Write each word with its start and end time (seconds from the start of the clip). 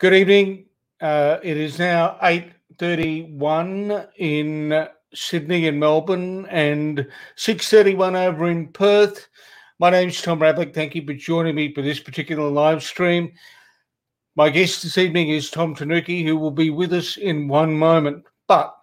Good 0.00 0.14
evening. 0.14 0.64
Uh, 1.02 1.36
it 1.42 1.58
is 1.58 1.78
now 1.78 2.16
8.31 2.22 4.08
in 4.16 4.88
Sydney 5.12 5.68
and 5.68 5.78
Melbourne 5.78 6.46
and 6.46 7.06
6.31 7.36 8.14
over 8.14 8.48
in 8.48 8.68
Perth. 8.68 9.28
My 9.78 9.90
name 9.90 10.08
is 10.08 10.22
Tom 10.22 10.38
Radlick. 10.38 10.72
Thank 10.72 10.94
you 10.94 11.04
for 11.04 11.12
joining 11.12 11.54
me 11.54 11.74
for 11.74 11.82
this 11.82 12.00
particular 12.00 12.48
live 12.48 12.82
stream. 12.82 13.34
My 14.36 14.48
guest 14.48 14.82
this 14.82 14.96
evening 14.96 15.28
is 15.28 15.50
Tom 15.50 15.74
Tanuki, 15.74 16.24
who 16.24 16.38
will 16.38 16.50
be 16.50 16.70
with 16.70 16.94
us 16.94 17.18
in 17.18 17.46
one 17.46 17.76
moment. 17.76 18.24
But 18.48 18.74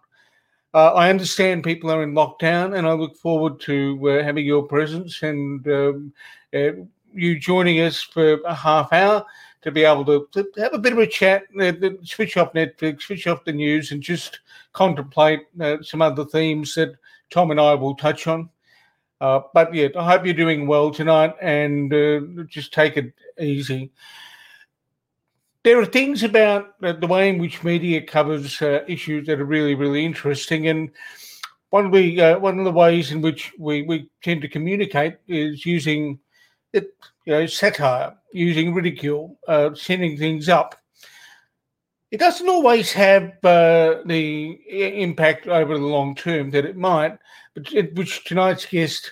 uh, 0.75 0.93
I 0.93 1.09
understand 1.09 1.63
people 1.63 1.89
are 1.89 2.03
in 2.03 2.13
lockdown, 2.13 2.77
and 2.77 2.85
I 2.85 2.93
look 2.93 3.17
forward 3.17 3.59
to 3.61 4.19
uh, 4.19 4.23
having 4.23 4.45
your 4.45 4.67
presence 4.67 5.23
and 5.23 5.67
um, 5.67 6.13
uh, 6.53 6.73
you 7.11 7.39
joining 7.39 7.79
us 7.79 8.03
for 8.03 8.39
a 8.41 8.53
half 8.53 8.93
hour 8.93 9.25
to 9.67 9.71
be 9.71 9.83
able 9.83 10.05
to, 10.05 10.27
have 10.57 10.73
a 10.73 10.79
bit 10.79 10.93
of 10.93 10.99
a 10.99 11.05
chat, 11.07 11.43
uh, 11.59 11.73
switch 12.03 12.37
off 12.37 12.53
Netflix, 12.53 13.03
switch 13.03 13.27
off 13.27 13.43
the 13.43 13.51
news, 13.51 13.91
and 13.91 14.01
just 14.01 14.39
contemplate 14.73 15.41
uh, 15.59 15.77
some 15.81 16.01
other 16.01 16.25
themes 16.25 16.73
that 16.75 16.95
Tom 17.29 17.51
and 17.51 17.59
I 17.59 17.73
will 17.73 17.95
touch 17.95 18.27
on. 18.27 18.49
Uh, 19.19 19.41
but 19.53 19.73
yeah, 19.73 19.89
I 19.97 20.11
hope 20.11 20.25
you're 20.25 20.33
doing 20.33 20.67
well 20.67 20.91
tonight 20.91 21.35
and 21.41 21.93
uh, 21.93 22.43
just 22.47 22.73
take 22.73 22.97
it 22.97 23.13
easy. 23.39 23.91
There 25.63 25.79
are 25.81 25.85
things 25.85 26.23
about 26.23 26.79
the 26.79 27.07
way 27.07 27.29
in 27.29 27.39
which 27.39 27.63
media 27.63 28.01
covers 28.01 28.61
uh, 28.61 28.85
issues 28.87 29.27
that 29.27 29.41
are 29.41 29.45
really, 29.45 29.75
really 29.75 30.05
interesting. 30.05 30.67
And 30.67 30.91
one 31.71 31.87
of 31.87 31.91
the 31.91 32.21
uh, 32.21 32.39
one 32.39 32.57
of 32.57 32.63
the 32.63 32.71
ways 32.71 33.11
in 33.11 33.21
which 33.21 33.51
we, 33.57 33.81
we 33.81 34.09
tend 34.23 34.41
to 34.43 34.47
communicate 34.47 35.17
is 35.27 35.65
using 35.65 36.19
it, 36.71 36.93
you 37.27 37.33
know, 37.33 37.45
satire, 37.45 38.15
using 38.31 38.73
ridicule, 38.73 39.37
uh, 39.49 39.75
sending 39.75 40.17
things 40.17 40.47
up. 40.47 40.75
It 42.09 42.21
doesn't 42.21 42.47
always 42.47 42.93
have 42.93 43.33
uh, 43.43 43.95
the 44.05 44.57
impact 44.69 45.45
over 45.45 45.77
the 45.77 45.85
long 45.85 46.15
term 46.15 46.51
that 46.51 46.63
it 46.63 46.77
might, 46.77 47.17
but 47.53 47.73
it, 47.73 47.93
which 47.95 48.23
tonight's 48.23 48.65
guest 48.65 49.11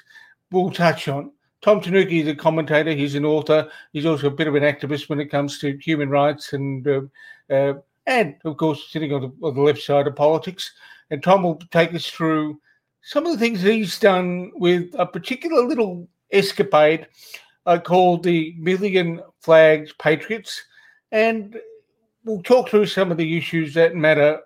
will 0.50 0.72
touch 0.72 1.10
on. 1.10 1.34
Tom 1.62 1.82
Tanuki 1.82 2.22
is 2.22 2.30
a 2.30 2.36
commentator. 2.36 2.94
He's 2.94 3.16
an 3.16 3.26
author. 3.26 3.70
He's 3.92 4.06
also 4.06 4.28
a 4.28 4.32
bit 4.32 4.48
of 4.48 4.56
an 4.56 4.64
activist 4.64 5.10
when 5.10 5.20
it 5.20 5.30
comes 5.30 5.60
to 5.60 5.78
human 5.84 6.10
rights 6.10 6.54
and 6.54 6.88
uh, 6.88 7.02
uh, 7.50 7.74
and 8.08 8.36
of 8.46 8.56
course 8.56 8.92
sitting 8.92 9.12
on 9.12 9.22
the, 9.24 9.46
on 9.46 9.56
the 9.56 9.62
left 9.62 9.82
side 9.82 10.08
of 10.08 10.16
politics. 10.16 10.72
And 11.10 11.22
Tom 11.22 11.44
will 11.44 11.60
take 11.70 11.94
us 11.94 12.10
through 12.10 12.62
some 13.02 13.26
of 13.26 13.34
the 13.34 13.40
things 13.40 13.62
he's 13.62 14.00
done 14.00 14.54
with 14.56 14.96
a 14.98 15.06
particular 15.06 15.66
little 15.66 16.08
escapade 16.32 17.08
uh, 17.66 17.80
called 17.80 18.24
the 18.24 18.56
Million 18.58 19.22
Flags 19.42 19.94
Patriots, 20.00 20.64
and 21.12 21.58
we'll 22.24 22.44
talk 22.44 22.70
through 22.70 22.88
some 22.88 23.12
of 23.12 23.18
the 23.18 23.38
issues 23.38 23.74
that 23.74 23.96
matter 23.96 24.40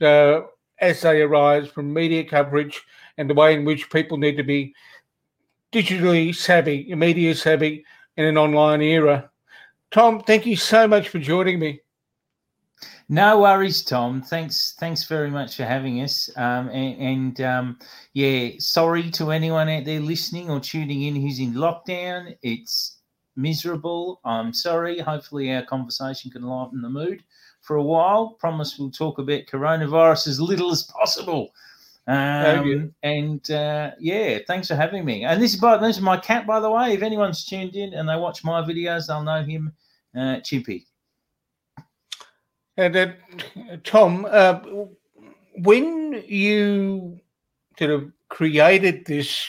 uh, 0.00 0.40
as 0.80 1.00
they 1.00 1.22
arise 1.22 1.68
from 1.68 1.92
media 1.92 2.24
coverage 2.24 2.82
and 3.16 3.28
the 3.28 3.34
way 3.34 3.54
in 3.54 3.64
which 3.64 3.90
people 3.90 4.18
need 4.18 4.36
to 4.36 4.42
be 4.42 4.74
digitally 5.72 6.34
savvy, 6.34 6.94
media 6.94 7.34
savvy 7.34 7.84
in 8.16 8.24
an 8.24 8.38
online 8.38 8.82
era. 8.82 9.30
Tom, 9.90 10.22
thank 10.22 10.46
you 10.46 10.56
so 10.56 10.86
much 10.86 11.08
for 11.08 11.18
joining 11.18 11.58
me. 11.58 11.80
No 13.08 13.40
worries, 13.40 13.82
Tom. 13.82 14.22
Thanks, 14.22 14.74
thanks 14.78 15.04
very 15.04 15.30
much 15.30 15.56
for 15.56 15.64
having 15.64 16.00
us. 16.00 16.30
Um, 16.36 16.68
and, 16.70 17.00
and 17.00 17.40
um, 17.42 17.78
yeah, 18.14 18.50
sorry 18.58 19.10
to 19.12 19.30
anyone 19.30 19.68
out 19.68 19.84
there 19.84 20.00
listening 20.00 20.50
or 20.50 20.58
tuning 20.58 21.02
in 21.02 21.14
who's 21.14 21.38
in 21.38 21.52
lockdown. 21.52 22.34
It's 22.42 22.98
miserable. 23.36 24.20
I'm 24.24 24.54
sorry. 24.54 24.98
Hopefully, 25.00 25.52
our 25.54 25.64
conversation 25.64 26.30
can 26.30 26.42
lighten 26.42 26.80
the 26.80 26.88
mood 26.88 27.22
for 27.60 27.76
a 27.76 27.82
while. 27.82 28.36
Promise 28.38 28.78
we'll 28.78 28.90
talk 28.90 29.18
about 29.18 29.46
coronavirus 29.52 30.28
as 30.28 30.40
little 30.40 30.70
as 30.70 30.84
possible. 30.84 31.50
Um, 32.06 32.94
and 33.02 33.50
uh, 33.50 33.92
yeah, 33.98 34.38
thanks 34.46 34.68
for 34.68 34.76
having 34.76 35.04
me. 35.04 35.24
And 35.24 35.42
this 35.42 35.54
is 35.54 35.60
by 35.60 35.76
this 35.76 35.96
is 35.96 36.02
my 36.02 36.16
cat, 36.16 36.46
by 36.46 36.60
the 36.60 36.70
way. 36.70 36.92
If 36.92 37.02
anyone's 37.02 37.44
tuned 37.44 37.76
in 37.76 37.92
and 37.94 38.08
they 38.08 38.16
watch 38.16 38.44
my 38.44 38.62
videos, 38.62 39.08
they'll 39.08 39.22
know 39.22 39.42
him, 39.42 39.72
uh, 40.14 40.40
Chimpy. 40.40 40.86
And 42.76 42.96
uh, 42.96 43.08
Tom, 43.84 44.26
uh, 44.28 44.60
when 45.56 46.22
you 46.26 47.20
sort 47.78 47.90
of 47.90 48.12
created 48.28 49.04
this 49.06 49.46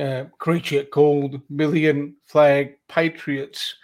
uh, 0.00 0.24
creature 0.38 0.84
called 0.84 1.40
Million 1.50 2.16
Flag 2.26 2.76
Patriots, 2.88 3.74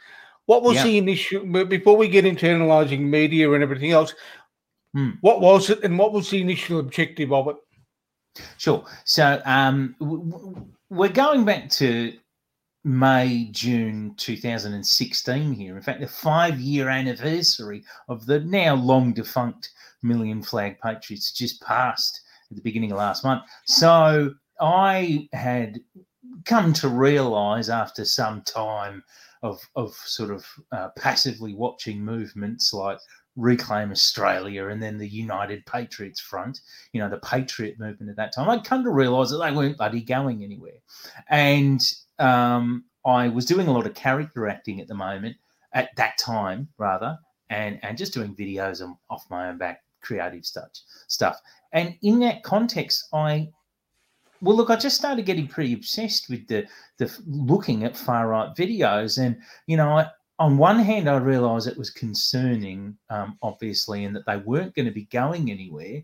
what 0.46 0.62
was 0.62 0.76
yeah. 0.76 0.84
the 0.84 0.98
initial? 0.98 1.64
Before 1.64 1.96
we 1.96 2.08
get 2.08 2.24
into 2.24 2.48
analysing 2.48 3.08
media 3.08 3.52
and 3.52 3.62
everything 3.62 3.92
else, 3.92 4.14
hmm. 4.94 5.10
what 5.20 5.40
was 5.40 5.70
it, 5.70 5.84
and 5.84 5.98
what 5.98 6.12
was 6.12 6.30
the 6.30 6.40
initial 6.40 6.80
objective 6.80 7.32
of 7.32 7.48
it? 7.48 7.56
Sure. 8.56 8.84
So 9.04 9.42
um, 9.44 9.94
we're 10.88 11.08
going 11.08 11.44
back 11.44 11.68
to 11.70 12.14
May, 12.84 13.48
June 13.52 14.14
2016 14.16 15.52
here. 15.52 15.76
In 15.76 15.82
fact, 15.82 16.00
the 16.00 16.06
five 16.08 16.58
year 16.60 16.88
anniversary 16.88 17.84
of 18.08 18.26
the 18.26 18.40
now 18.40 18.74
long 18.74 19.12
defunct 19.12 19.70
Million 20.02 20.42
Flag 20.42 20.78
Patriots 20.80 21.32
just 21.32 21.62
passed 21.62 22.20
at 22.50 22.56
the 22.56 22.62
beginning 22.62 22.92
of 22.92 22.98
last 22.98 23.24
month. 23.24 23.42
So 23.66 24.34
I 24.60 25.28
had 25.32 25.80
come 26.44 26.72
to 26.74 26.88
realize 26.88 27.68
after 27.68 28.04
some 28.04 28.42
time 28.42 29.04
of, 29.42 29.60
of 29.76 29.92
sort 29.94 30.30
of 30.30 30.46
uh, 30.72 30.88
passively 30.96 31.54
watching 31.54 32.04
movements 32.04 32.72
like 32.72 32.98
Reclaim 33.36 33.90
Australia 33.90 34.68
and 34.68 34.82
then 34.82 34.98
the 34.98 35.08
United 35.08 35.64
Patriots 35.66 36.20
Front, 36.20 36.60
you 36.92 37.00
know, 37.00 37.08
the 37.08 37.18
Patriot 37.18 37.78
movement 37.78 38.10
at 38.10 38.16
that 38.16 38.34
time, 38.34 38.48
I'd 38.48 38.64
come 38.64 38.84
to 38.84 38.90
realize 38.90 39.30
that 39.30 39.38
they 39.38 39.52
weren't 39.52 39.78
bloody 39.78 40.02
going 40.02 40.44
anywhere. 40.44 40.80
And 41.30 41.80
um, 42.22 42.84
I 43.04 43.28
was 43.28 43.44
doing 43.44 43.68
a 43.68 43.72
lot 43.72 43.86
of 43.86 43.94
character 43.94 44.48
acting 44.48 44.80
at 44.80 44.88
the 44.88 44.94
moment, 44.94 45.36
at 45.74 45.94
that 45.96 46.18
time 46.18 46.68
rather, 46.78 47.18
and 47.50 47.78
and 47.82 47.98
just 47.98 48.14
doing 48.14 48.34
videos 48.34 48.80
and 48.80 48.94
off 49.10 49.26
my 49.30 49.48
own 49.48 49.58
back, 49.58 49.82
creative 50.00 50.46
stuff 50.46 50.70
stuff. 51.08 51.40
And 51.72 51.96
in 52.02 52.20
that 52.20 52.42
context, 52.42 53.08
I 53.12 53.48
well 54.40 54.56
look, 54.56 54.70
I 54.70 54.76
just 54.76 54.96
started 54.96 55.26
getting 55.26 55.48
pretty 55.48 55.72
obsessed 55.72 56.28
with 56.28 56.46
the 56.46 56.66
the 56.98 57.14
looking 57.26 57.84
at 57.84 57.96
far 57.96 58.28
right 58.28 58.54
videos, 58.56 59.18
and 59.18 59.36
you 59.66 59.76
know, 59.76 59.98
I, 59.98 60.06
on 60.38 60.58
one 60.58 60.78
hand, 60.78 61.08
I 61.08 61.16
realised 61.16 61.68
it 61.68 61.78
was 61.78 61.90
concerning, 61.90 62.96
um, 63.10 63.38
obviously, 63.42 64.04
and 64.04 64.16
that 64.16 64.26
they 64.26 64.38
weren't 64.38 64.74
going 64.74 64.86
to 64.86 64.92
be 64.92 65.04
going 65.04 65.50
anywhere, 65.50 66.02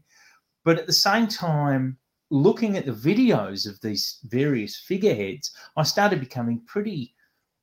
but 0.64 0.78
at 0.78 0.86
the 0.86 0.92
same 0.92 1.26
time, 1.26 1.98
looking 2.30 2.76
at 2.76 2.86
the 2.86 2.92
videos 2.92 3.68
of 3.68 3.80
these 3.80 4.18
various 4.24 4.76
figureheads, 4.76 5.52
I 5.76 5.82
started 5.82 6.20
becoming 6.20 6.60
pretty 6.66 7.14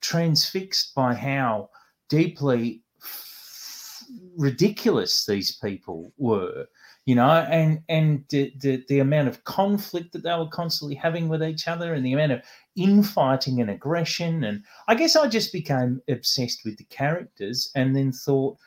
transfixed 0.01 0.93
by 0.95 1.13
how 1.13 1.69
deeply 2.09 2.81
f- 3.01 4.03
ridiculous 4.37 5.25
these 5.25 5.57
people 5.57 6.13
were 6.17 6.65
you 7.05 7.15
know 7.15 7.29
and 7.29 7.81
and 7.87 8.23
the, 8.29 8.51
the, 8.59 8.83
the 8.89 8.99
amount 8.99 9.27
of 9.27 9.43
conflict 9.43 10.11
that 10.11 10.23
they 10.23 10.35
were 10.35 10.47
constantly 10.47 10.95
having 10.95 11.29
with 11.29 11.43
each 11.43 11.67
other 11.67 11.93
and 11.93 12.05
the 12.05 12.13
amount 12.13 12.31
of 12.31 12.41
infighting 12.75 13.61
and 13.61 13.69
aggression. 13.69 14.43
And 14.43 14.63
i 14.87 14.95
guess 14.95 15.15
i 15.15 15.27
just 15.27 15.53
became 15.53 16.01
obsessed 16.09 16.65
with 16.65 16.77
the 16.77 16.83
characters 16.85 17.71
and 17.75 17.95
then 17.95 18.11
thought 18.11 18.57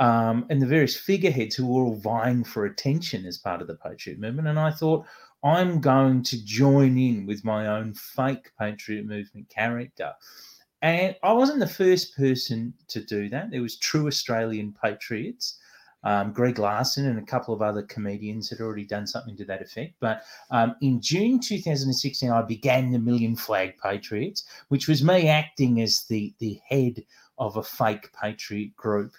um, 0.00 0.46
and 0.50 0.60
the 0.60 0.66
various 0.66 0.96
figureheads 0.96 1.54
who 1.54 1.66
were 1.66 1.84
all 1.84 1.94
vying 1.94 2.44
for 2.44 2.64
attention 2.64 3.24
as 3.24 3.38
part 3.38 3.60
of 3.60 3.68
the 3.68 3.76
patriot 3.76 4.18
movement. 4.18 4.48
And 4.48 4.58
i 4.58 4.70
thought 4.70 5.06
I'm 5.44 5.80
going 5.80 6.22
to 6.24 6.44
join 6.44 6.96
in 6.98 7.26
with 7.26 7.44
my 7.44 7.66
own 7.66 7.94
fake 7.94 8.52
patriot 8.58 9.06
movement 9.06 9.48
character. 9.48 10.12
And 10.82 11.16
I 11.22 11.32
wasn't 11.32 11.60
the 11.60 11.66
first 11.66 12.16
person 12.16 12.74
to 12.88 13.02
do 13.02 13.28
that. 13.28 13.50
There 13.50 13.62
was 13.62 13.76
True 13.76 14.06
Australian 14.08 14.74
Patriots. 14.82 15.58
Um, 16.04 16.32
Greg 16.32 16.58
Larson 16.58 17.06
and 17.06 17.18
a 17.18 17.24
couple 17.24 17.54
of 17.54 17.62
other 17.62 17.82
comedians 17.82 18.50
had 18.50 18.60
already 18.60 18.84
done 18.84 19.06
something 19.06 19.36
to 19.36 19.44
that 19.44 19.62
effect. 19.62 19.94
But 20.00 20.24
um, 20.50 20.74
in 20.80 21.00
June 21.00 21.38
2016, 21.38 22.28
I 22.30 22.42
began 22.42 22.90
the 22.90 22.98
Million 22.98 23.36
Flag 23.36 23.74
Patriots, 23.80 24.44
which 24.68 24.88
was 24.88 25.04
me 25.04 25.28
acting 25.28 25.80
as 25.80 26.02
the, 26.02 26.34
the 26.38 26.60
head 26.68 27.04
of 27.38 27.56
a 27.56 27.62
fake 27.62 28.10
patriot 28.20 28.74
group. 28.76 29.12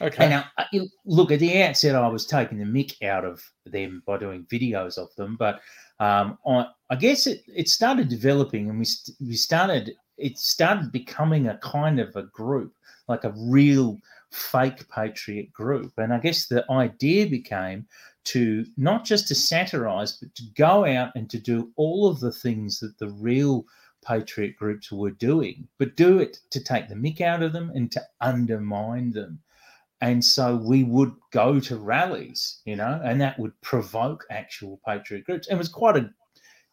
Okay. 0.00 0.28
Now, 0.28 0.44
uh, 0.56 0.64
look, 1.04 1.30
at 1.30 1.40
the 1.40 1.62
outset, 1.62 1.94
I 1.94 2.08
was 2.08 2.26
taking 2.26 2.58
the 2.58 2.64
mick 2.64 3.02
out 3.02 3.24
of 3.24 3.42
them 3.66 4.02
by 4.06 4.18
doing 4.18 4.46
videos 4.50 4.96
of 4.96 5.14
them, 5.16 5.36
but 5.38 5.60
um, 5.98 6.38
I, 6.46 6.66
I, 6.88 6.96
guess 6.96 7.26
it, 7.26 7.42
it 7.46 7.68
started 7.68 8.08
developing, 8.08 8.70
and 8.70 8.78
we 8.78 8.86
we 9.20 9.34
started 9.34 9.92
it 10.16 10.38
started 10.38 10.92
becoming 10.92 11.48
a 11.48 11.58
kind 11.58 12.00
of 12.00 12.14
a 12.16 12.22
group, 12.22 12.74
like 13.08 13.24
a 13.24 13.34
real 13.36 13.98
fake 14.30 14.88
patriot 14.88 15.52
group, 15.52 15.92
and 15.98 16.12
I 16.12 16.18
guess 16.18 16.46
the 16.46 16.64
idea 16.70 17.26
became 17.26 17.86
to 18.24 18.64
not 18.76 19.04
just 19.04 19.28
to 19.28 19.34
satirize, 19.34 20.18
but 20.18 20.34
to 20.36 20.44
go 20.56 20.84
out 20.84 21.10
and 21.14 21.28
to 21.30 21.38
do 21.38 21.70
all 21.76 22.08
of 22.08 22.20
the 22.20 22.32
things 22.32 22.80
that 22.80 22.98
the 22.98 23.08
real 23.08 23.66
patriot 24.04 24.56
groups 24.56 24.90
were 24.90 25.10
doing, 25.10 25.68
but 25.78 25.96
do 25.96 26.18
it 26.18 26.38
to 26.50 26.62
take 26.62 26.88
the 26.88 26.94
mick 26.94 27.20
out 27.20 27.42
of 27.42 27.52
them 27.52 27.70
and 27.74 27.92
to 27.92 28.02
undermine 28.20 29.10
them. 29.12 29.40
And 30.00 30.24
so 30.24 30.56
we 30.56 30.84
would 30.84 31.12
go 31.30 31.60
to 31.60 31.76
rallies, 31.76 32.60
you 32.64 32.76
know, 32.76 33.00
and 33.04 33.20
that 33.20 33.38
would 33.38 33.58
provoke 33.60 34.24
actual 34.30 34.80
patriot 34.86 35.24
groups. 35.24 35.48
And 35.48 35.56
it 35.56 35.58
was 35.58 35.68
quite 35.68 35.96
a 35.96 36.10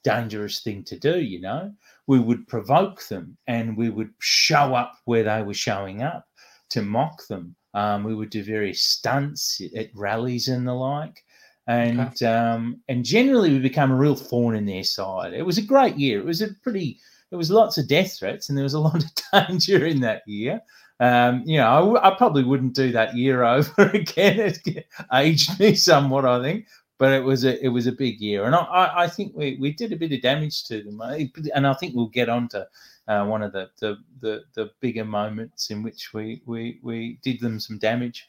dangerous 0.04 0.62
thing 0.62 0.84
to 0.86 0.98
do, 0.98 1.20
you 1.20 1.42
know. 1.42 1.74
We 2.08 2.20
would 2.20 2.48
provoke 2.48 3.06
them 3.08 3.38
and 3.48 3.76
we 3.76 3.90
would 3.90 4.12
show 4.20 4.74
up 4.74 4.94
where 5.06 5.24
they 5.24 5.42
were 5.44 5.54
showing 5.54 6.04
up 6.04 6.26
to 6.70 6.82
mock 6.82 7.28
them. 7.28 7.56
Um, 7.74 8.04
we 8.04 8.16
would 8.16 8.30
do 8.30 8.44
various 8.44 8.84
stunts 8.84 9.62
at 9.76 9.90
rallies 9.94 10.48
and 10.48 10.68
the 10.68 10.74
like. 10.74 11.24
And 11.68 12.00
okay. 12.00 12.26
um, 12.26 12.82
and 12.88 13.04
generally 13.04 13.52
we 13.52 13.60
become 13.60 13.92
a 13.92 13.96
real 13.96 14.16
thorn 14.16 14.56
in 14.56 14.66
their 14.66 14.86
side. 14.86 15.34
It 15.34 15.46
was 15.46 15.58
a 15.58 15.62
great 15.62 15.98
year. 15.98 16.20
It 16.20 16.26
was 16.26 16.42
a 16.42 16.54
pretty 16.64 17.00
there 17.30 17.38
was 17.38 17.52
lots 17.52 17.78
of 17.78 17.90
death 17.90 18.18
threats 18.18 18.48
and 18.48 18.58
there 18.58 18.64
was 18.64 18.74
a 18.74 18.80
lot 18.80 19.04
of 19.04 19.12
danger 19.48 19.86
in 19.86 20.00
that 20.00 20.24
year. 20.26 20.62
Um, 21.00 21.44
you 21.46 21.58
know, 21.58 21.96
I, 21.98 22.10
I, 22.10 22.16
probably 22.16 22.44
wouldn't 22.44 22.74
do 22.74 22.92
that 22.92 23.16
year 23.16 23.44
over 23.44 23.84
again. 23.94 24.40
It 24.40 24.86
aged 25.14 25.60
me 25.60 25.76
somewhat, 25.76 26.26
I 26.26 26.42
think, 26.42 26.66
but 26.98 27.14
it 27.14 27.24
was 27.24 27.46
a 27.46 27.64
it 27.64 27.70
was 27.70 27.86
a 27.86 27.92
big 27.92 28.20
year, 28.20 28.46
and 28.46 28.56
I, 28.56 28.92
I 28.96 29.08
think 29.08 29.36
we, 29.36 29.58
we 29.60 29.72
did 29.72 29.94
a 29.94 29.96
bit 29.96 30.12
of 30.12 30.22
damage 30.22 30.66
to 30.66 30.82
them, 30.82 31.00
and 31.02 31.68
I 31.68 31.74
think 31.74 31.96
we'll 31.96 32.08
get 32.08 32.30
on 32.30 32.48
to 32.50 32.68
uh, 33.08 33.26
one 33.26 33.42
of 33.42 33.54
the, 33.54 33.70
the, 33.80 33.98
the 34.22 34.44
the 34.56 34.72
bigger 34.80 35.06
moments 35.06 35.70
in 35.70 35.84
which 35.84 36.14
we 36.14 36.42
we 36.46 36.80
we 36.82 37.20
did 37.22 37.40
them 37.40 37.60
some 37.60 37.78
damage. 37.78 38.28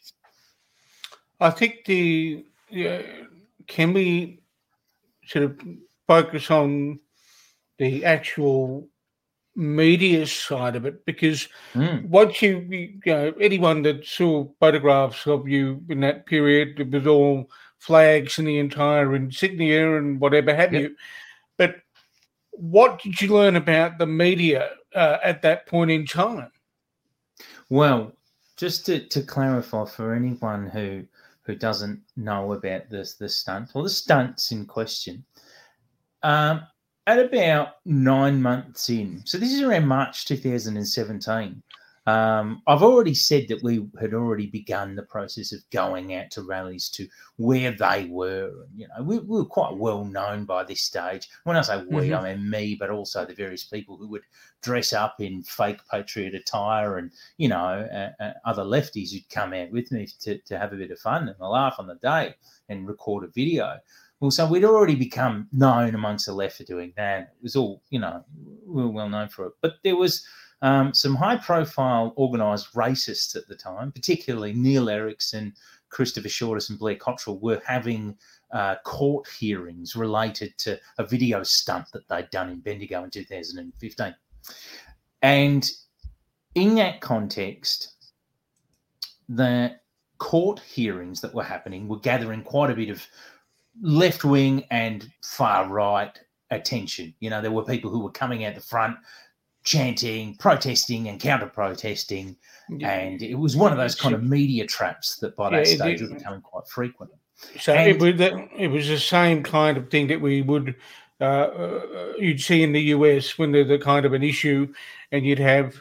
I 1.40 1.50
think 1.50 1.84
the 1.86 2.44
yeah, 2.68 3.02
can 3.66 3.92
we 3.92 4.40
sort 5.26 5.44
of 5.44 5.60
focus 6.06 6.50
on 6.50 7.00
the 7.78 8.04
actual 8.04 8.88
media 9.58 10.24
side 10.24 10.76
of 10.76 10.86
it 10.86 11.04
because 11.04 11.48
mm. 11.74 12.08
once 12.08 12.40
you, 12.40 12.58
you 12.70 13.00
know 13.06 13.34
anyone 13.40 13.82
that 13.82 14.06
saw 14.06 14.46
photographs 14.60 15.26
of 15.26 15.48
you 15.48 15.82
in 15.88 15.98
that 15.98 16.24
period 16.26 16.78
it 16.78 16.88
was 16.92 17.08
all 17.08 17.50
flags 17.78 18.38
and 18.38 18.46
the 18.46 18.56
entire 18.56 19.16
insignia 19.16 19.98
and 19.98 20.20
whatever 20.20 20.54
have 20.54 20.72
yep. 20.72 20.82
you 20.82 20.96
but 21.56 21.80
what 22.52 23.02
did 23.02 23.20
you 23.20 23.34
learn 23.34 23.56
about 23.56 23.98
the 23.98 24.06
media 24.06 24.70
uh, 24.94 25.18
at 25.24 25.42
that 25.42 25.66
point 25.66 25.90
in 25.90 26.06
time 26.06 26.52
well 27.68 28.12
just 28.56 28.86
to, 28.86 29.00
to 29.08 29.22
clarify 29.22 29.84
for 29.84 30.14
anyone 30.14 30.68
who 30.68 31.02
who 31.42 31.56
doesn't 31.56 32.00
know 32.16 32.52
about 32.52 32.88
this 32.90 33.14
the 33.14 33.28
stunt 33.28 33.70
or 33.74 33.82
the 33.82 33.90
stunts 33.90 34.52
in 34.52 34.64
question 34.64 35.24
um, 36.22 36.62
at 37.08 37.18
about 37.18 37.76
nine 37.86 38.40
months 38.42 38.90
in, 38.90 39.22
so 39.24 39.38
this 39.38 39.50
is 39.50 39.62
around 39.62 39.88
March 39.88 40.26
2017. 40.26 41.62
Um, 42.06 42.62
I've 42.66 42.82
already 42.82 43.14
said 43.14 43.48
that 43.48 43.62
we 43.62 43.86
had 43.98 44.12
already 44.12 44.46
begun 44.46 44.94
the 44.94 45.02
process 45.02 45.52
of 45.52 45.60
going 45.70 46.14
out 46.14 46.30
to 46.32 46.42
rallies 46.42 46.90
to 46.90 47.06
where 47.36 47.72
they 47.72 48.08
were. 48.10 48.66
You 48.74 48.88
know, 48.88 49.02
we, 49.02 49.18
we 49.18 49.38
were 49.38 49.44
quite 49.46 49.74
well 49.74 50.04
known 50.04 50.44
by 50.44 50.64
this 50.64 50.82
stage. 50.82 51.28
When 51.44 51.56
I 51.56 51.62
say 51.62 51.78
we, 51.78 52.08
mm-hmm. 52.08 52.14
I 52.14 52.34
mean 52.34 52.48
me, 52.48 52.76
but 52.78 52.90
also 52.90 53.24
the 53.24 53.34
various 53.34 53.64
people 53.64 53.96
who 53.96 54.08
would 54.08 54.22
dress 54.62 54.92
up 54.92 55.16
in 55.18 55.42
fake 55.42 55.80
patriot 55.90 56.34
attire 56.34 56.98
and, 56.98 57.10
you 57.38 57.48
know, 57.48 57.56
uh, 57.56 58.22
uh, 58.22 58.32
other 58.44 58.64
lefties 58.64 59.12
who'd 59.12 59.28
come 59.30 59.54
out 59.54 59.70
with 59.70 59.92
me 59.92 60.08
to, 60.20 60.38
to 60.38 60.58
have 60.58 60.72
a 60.72 60.76
bit 60.76 60.90
of 60.90 60.98
fun 60.98 61.28
and 61.28 61.36
a 61.40 61.48
laugh 61.48 61.76
on 61.78 61.86
the 61.86 61.96
day 61.96 62.34
and 62.68 62.86
record 62.86 63.24
a 63.24 63.28
video. 63.28 63.78
Well, 64.20 64.30
so 64.32 64.48
we'd 64.48 64.64
already 64.64 64.96
become 64.96 65.48
known 65.52 65.94
amongst 65.94 66.26
the 66.26 66.32
left 66.32 66.56
for 66.56 66.64
doing 66.64 66.92
that. 66.96 67.34
It 67.38 67.42
was 67.42 67.54
all, 67.54 67.82
you 67.90 68.00
know, 68.00 68.24
we 68.66 68.82
were 68.82 68.90
well 68.90 69.08
known 69.08 69.28
for 69.28 69.46
it. 69.46 69.52
But 69.60 69.74
there 69.84 69.96
was 69.96 70.26
um, 70.60 70.92
some 70.92 71.14
high 71.14 71.36
profile 71.36 72.14
organised 72.16 72.74
racists 72.74 73.36
at 73.36 73.46
the 73.46 73.54
time, 73.54 73.92
particularly 73.92 74.52
Neil 74.52 74.90
Erickson, 74.90 75.54
Christopher 75.90 76.28
Shortis, 76.28 76.68
and 76.68 76.78
Blair 76.78 76.96
Cottrell, 76.96 77.38
were 77.38 77.62
having 77.64 78.16
uh, 78.50 78.76
court 78.84 79.28
hearings 79.38 79.94
related 79.94 80.56
to 80.58 80.80
a 80.98 81.06
video 81.06 81.44
stunt 81.44 81.86
that 81.92 82.08
they'd 82.08 82.30
done 82.30 82.50
in 82.50 82.58
Bendigo 82.58 83.04
in 83.04 83.10
2015. 83.10 84.14
And 85.22 85.70
in 86.56 86.74
that 86.74 87.00
context, 87.00 87.94
the 89.28 89.76
court 90.18 90.58
hearings 90.60 91.20
that 91.20 91.32
were 91.32 91.44
happening 91.44 91.86
were 91.86 92.00
gathering 92.00 92.42
quite 92.42 92.70
a 92.70 92.74
bit 92.74 92.90
of 92.90 93.06
left 93.80 94.24
wing 94.24 94.64
and 94.70 95.10
far 95.22 95.68
right 95.68 96.18
attention. 96.50 97.14
You 97.20 97.30
know, 97.30 97.40
there 97.40 97.50
were 97.50 97.64
people 97.64 97.90
who 97.90 98.00
were 98.00 98.10
coming 98.10 98.44
out 98.44 98.54
the 98.54 98.60
front 98.60 98.96
chanting, 99.64 100.34
protesting, 100.36 101.08
and 101.08 101.20
counter 101.20 101.46
protesting. 101.46 102.36
Yeah. 102.70 102.90
And 102.90 103.22
it 103.22 103.34
was 103.34 103.56
one 103.56 103.72
of 103.72 103.78
those 103.78 103.94
kind 103.94 104.14
of 104.14 104.22
media 104.22 104.66
traps 104.66 105.16
that 105.16 105.36
by 105.36 105.50
that 105.50 105.68
yeah, 105.68 105.76
stage 105.76 106.02
were 106.02 106.08
becoming 106.08 106.40
quite 106.40 106.66
frequent. 106.66 107.10
So 107.60 107.72
and, 107.72 107.88
it, 107.88 108.00
was, 108.00 108.48
it 108.56 108.68
was 108.68 108.88
the 108.88 108.98
same 108.98 109.42
kind 109.42 109.76
of 109.76 109.90
thing 109.90 110.08
that 110.08 110.20
we 110.20 110.42
would. 110.42 110.74
Uh, 111.20 111.24
uh, 111.24 112.12
you'd 112.18 112.40
see 112.40 112.62
in 112.62 112.72
the 112.72 112.80
US 112.80 113.38
when 113.38 113.52
there's 113.52 113.70
a 113.70 113.78
kind 113.78 114.06
of 114.06 114.12
an 114.12 114.22
issue, 114.22 114.72
and 115.12 115.24
you'd 115.24 115.38
have, 115.38 115.80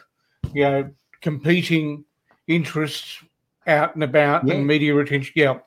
you 0.52 0.62
know, 0.62 0.90
competing 1.20 2.04
interests 2.46 3.22
out 3.66 3.94
and 3.94 4.02
about 4.02 4.46
yeah. 4.46 4.54
and 4.54 4.66
media 4.66 4.96
attention. 4.96 5.32
Yeah. 5.34 5.58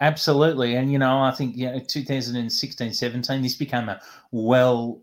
Absolutely. 0.00 0.76
And, 0.76 0.90
you 0.90 0.98
know, 0.98 1.20
I 1.20 1.30
think, 1.30 1.56
you 1.56 1.70
know, 1.70 1.78
2016, 1.78 2.92
17, 2.92 3.42
this 3.42 3.54
became 3.54 3.88
a 3.88 4.00
well, 4.30 5.02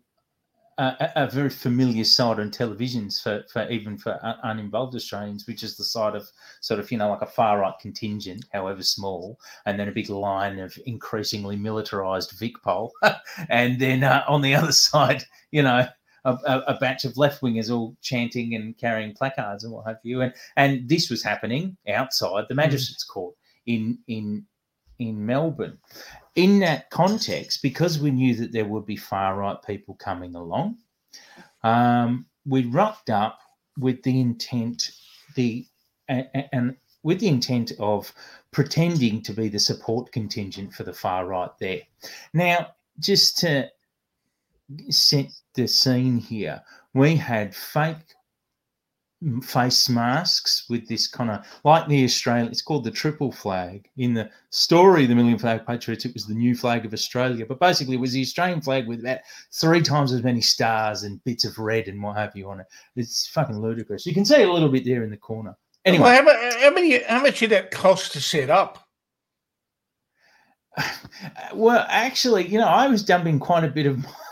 a, 0.80 1.12
a 1.16 1.30
very 1.30 1.50
familiar 1.50 2.04
side 2.04 2.40
on 2.40 2.52
televisions 2.52 3.22
for, 3.22 3.44
for 3.52 3.70
even 3.70 3.98
for 3.98 4.20
uninvolved 4.44 4.96
Australians, 4.96 5.46
which 5.48 5.64
is 5.64 5.78
the 5.78 5.84
side 5.84 6.16
of 6.16 6.28
sort 6.62 6.80
of, 6.80 6.92
you 6.92 6.98
know, 6.98 7.10
like 7.10 7.22
a 7.22 7.28
far 7.28 7.60
right 7.60 7.74
contingent, 7.80 8.46
however 8.54 8.84
small, 8.84 9.40
and 9.66 9.80
then 9.80 9.88
a 9.88 9.92
big 9.92 10.10
line 10.10 10.60
of 10.60 10.78
increasingly 10.86 11.56
militarized 11.56 12.32
VicPol. 12.40 12.90
and 13.50 13.80
then 13.80 14.04
uh, 14.04 14.24
on 14.28 14.42
the 14.42 14.56
other 14.56 14.72
side, 14.72 15.24
you 15.52 15.62
know, 15.62 15.88
a, 16.26 16.64
a, 16.68 16.78
batch 16.80 17.06
of 17.06 17.18
left 17.18 17.42
wingers 17.42 17.72
all 17.72 17.96
chanting 18.02 18.56
and 18.56 18.78
carrying 18.78 19.14
placards 19.14 19.64
and 19.64 19.72
what 19.72 19.88
have 19.88 20.00
you. 20.04 20.22
And 20.22 20.34
and 20.58 20.90
this 20.90 21.10
was 21.10 21.24
happening 21.24 21.78
outside 21.88 22.46
the 22.50 22.54
hmm. 22.54 22.58
magistrates' 22.58 23.06
court 23.06 23.36
in 23.66 23.98
in 24.08 24.46
in 25.00 25.26
Melbourne. 25.26 25.78
In 26.36 26.60
that 26.60 26.90
context, 26.90 27.62
because 27.62 28.00
we 28.00 28.12
knew 28.12 28.36
that 28.36 28.52
there 28.52 28.66
would 28.66 28.86
be 28.86 28.96
far 28.96 29.38
right 29.38 29.58
people 29.66 29.96
coming 29.96 30.36
along, 30.36 30.78
um, 31.64 32.26
we 32.46 32.66
rocked 32.66 33.10
up 33.10 33.40
with 33.78 34.02
the 34.04 34.20
intent 34.20 34.92
the 35.36 35.66
and, 36.08 36.28
and 36.52 36.76
with 37.04 37.20
the 37.20 37.28
intent 37.28 37.72
of 37.80 38.12
pretending 38.52 39.22
to 39.22 39.34
be 39.34 39.48
the 39.48 39.60
support 39.60 40.12
contingent 40.12 40.74
for 40.74 40.84
the 40.84 40.94
far 40.94 41.26
right 41.26 41.52
there. 41.60 41.82
Now, 42.34 42.68
just 43.00 43.38
to 43.40 43.70
set 44.90 45.28
the 45.54 45.68
scene 45.68 46.18
here, 46.18 46.62
we 46.94 47.16
had 47.16 47.56
fake 47.56 48.16
face 49.42 49.90
masks 49.90 50.66
with 50.70 50.88
this 50.88 51.08
kind 51.08 51.32
of 51.32 51.46
like 51.64 51.88
the 51.88 52.04
Australian, 52.04 52.48
it's 52.48 52.62
called 52.62 52.84
the 52.84 52.92
triple 52.92 53.32
flag. 53.32 53.90
In 53.98 54.14
the 54.14 54.30
story, 54.52 55.06
the 55.06 55.16
Million 55.16 55.40
Flag 55.40 55.66
Patriots, 55.66 56.06
it 56.06 56.14
was 56.14 56.28
the 56.28 56.36
new 56.36 56.56
flag 56.56 56.86
of 56.86 56.94
Australia, 56.94 57.46
but 57.46 57.60
basically 57.60 57.96
it 57.96 58.00
was 58.00 58.14
the 58.14 58.22
Australian 58.22 58.62
flag 58.62 58.88
with 58.88 59.00
about 59.00 59.20
three 59.52 59.82
times 59.82 60.14
as 60.14 60.24
many 60.24 60.42
stars 60.42 61.04
and 61.04 61.24
bits 61.24 61.46
of 61.46 61.58
red 61.58 61.88
and 61.88 62.02
what 62.02 62.16
have 62.16 62.36
you 62.36 62.50
on 62.50 62.60
it. 62.60 62.68
It's 62.96 63.28
fucking 63.30 63.60
ludicrous. 63.60 64.06
You 64.06 64.14
can 64.14 64.26
see 64.26 64.44
a 64.44 64.52
little 64.52 64.70
bit 64.70 64.86
there 64.86 65.04
in 65.04 65.10
the 65.10 65.18
corner. 65.18 65.58
Anyway, 65.84 66.04
well, 66.04 66.52
how, 66.52 66.60
how, 66.60 66.72
many? 66.72 67.02
How 67.04 67.22
much 67.22 67.40
did 67.40 67.52
that 67.52 67.72
cost 67.72 68.12
to 68.14 68.22
set 68.22 68.50
up? 68.50 68.84
Well, 71.54 71.86
actually, 71.90 72.46
you 72.48 72.60
know, 72.60 72.68
I 72.68 72.88
was 72.88 73.04
dumping 73.04 73.40
quite 73.40 73.64
a 73.64 73.70
bit 73.70 73.88
of 73.88 74.06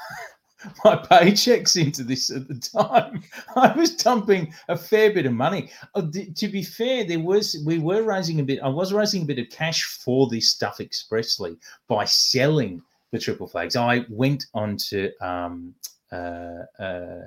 my 0.86 0.96
paychecks 0.96 1.82
into 1.82 2.04
this 2.04 2.30
at 2.30 2.48
the 2.48 2.56
time. 2.56 3.24
I 3.56 3.72
was 3.74 3.96
dumping 3.96 4.54
a 4.68 4.78
fair 4.78 5.14
bit 5.14 5.26
of 5.26 5.34
money. 5.34 5.72
Uh, 5.94 6.04
to 6.36 6.48
be 6.48 6.64
fair, 6.64 7.04
there 7.04 7.20
was 7.20 7.62
we 7.66 7.80
were 7.80 8.04
raising 8.04 8.40
a 8.40 8.44
bit. 8.44 8.60
I 8.62 8.70
was 8.70 8.94
raising 8.94 9.24
a 9.24 9.26
bit 9.26 9.40
of 9.40 9.50
cash 9.50 9.84
for 9.84 10.28
this 10.28 10.52
stuff 10.52 10.80
expressly 10.80 11.58
by 11.88 12.06
selling 12.06 12.82
the 13.12 13.20
triple 13.20 13.48
flags. 13.48 13.76
I 13.76 14.06
went 14.10 14.46
on 14.54 14.78
to 14.90 15.12
um, 15.26 15.74
uh, 16.12 16.64
uh, 16.80 17.22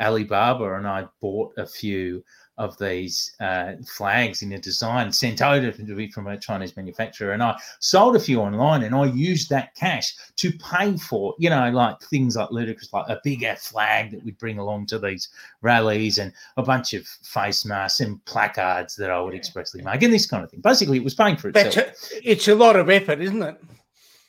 Alibaba 0.00 0.74
and 0.74 0.86
I 0.86 1.06
bought 1.20 1.52
a 1.56 1.66
few 1.66 2.24
of 2.56 2.78
these 2.78 3.34
uh, 3.40 3.72
flags 3.84 4.42
in 4.42 4.52
a 4.52 4.58
design 4.58 5.12
sent 5.12 5.42
over 5.42 5.72
to 5.72 5.82
me 5.82 6.08
from 6.10 6.28
a 6.28 6.38
Chinese 6.38 6.76
manufacturer. 6.76 7.32
And 7.32 7.42
I 7.42 7.58
sold 7.80 8.14
a 8.14 8.20
few 8.20 8.40
online 8.40 8.84
and 8.84 8.94
I 8.94 9.06
used 9.06 9.50
that 9.50 9.74
cash 9.74 10.14
to 10.36 10.52
pay 10.52 10.96
for, 10.96 11.34
you 11.38 11.50
know, 11.50 11.68
like 11.70 12.00
things 12.02 12.36
like 12.36 12.50
ludicrous, 12.52 12.92
like 12.92 13.08
a 13.08 13.20
bigger 13.24 13.56
flag 13.56 14.12
that 14.12 14.24
we'd 14.24 14.38
bring 14.38 14.58
along 14.58 14.86
to 14.86 14.98
these 14.98 15.30
rallies 15.62 16.18
and 16.18 16.32
a 16.56 16.62
bunch 16.62 16.94
of 16.94 17.04
face 17.06 17.64
masks 17.64 18.00
and 18.00 18.24
placards 18.24 18.94
that 18.96 19.10
I 19.10 19.20
would 19.20 19.34
expressly 19.34 19.82
make 19.82 20.02
and 20.02 20.12
this 20.12 20.26
kind 20.26 20.44
of 20.44 20.50
thing. 20.50 20.60
Basically, 20.60 20.98
it 20.98 21.04
was 21.04 21.14
paying 21.14 21.36
for 21.36 21.48
itself. 21.48 21.76
A, 21.76 22.30
it's 22.30 22.46
a 22.46 22.54
lot 22.54 22.76
of 22.76 22.88
effort, 22.88 23.20
isn't 23.20 23.42
it? 23.42 23.60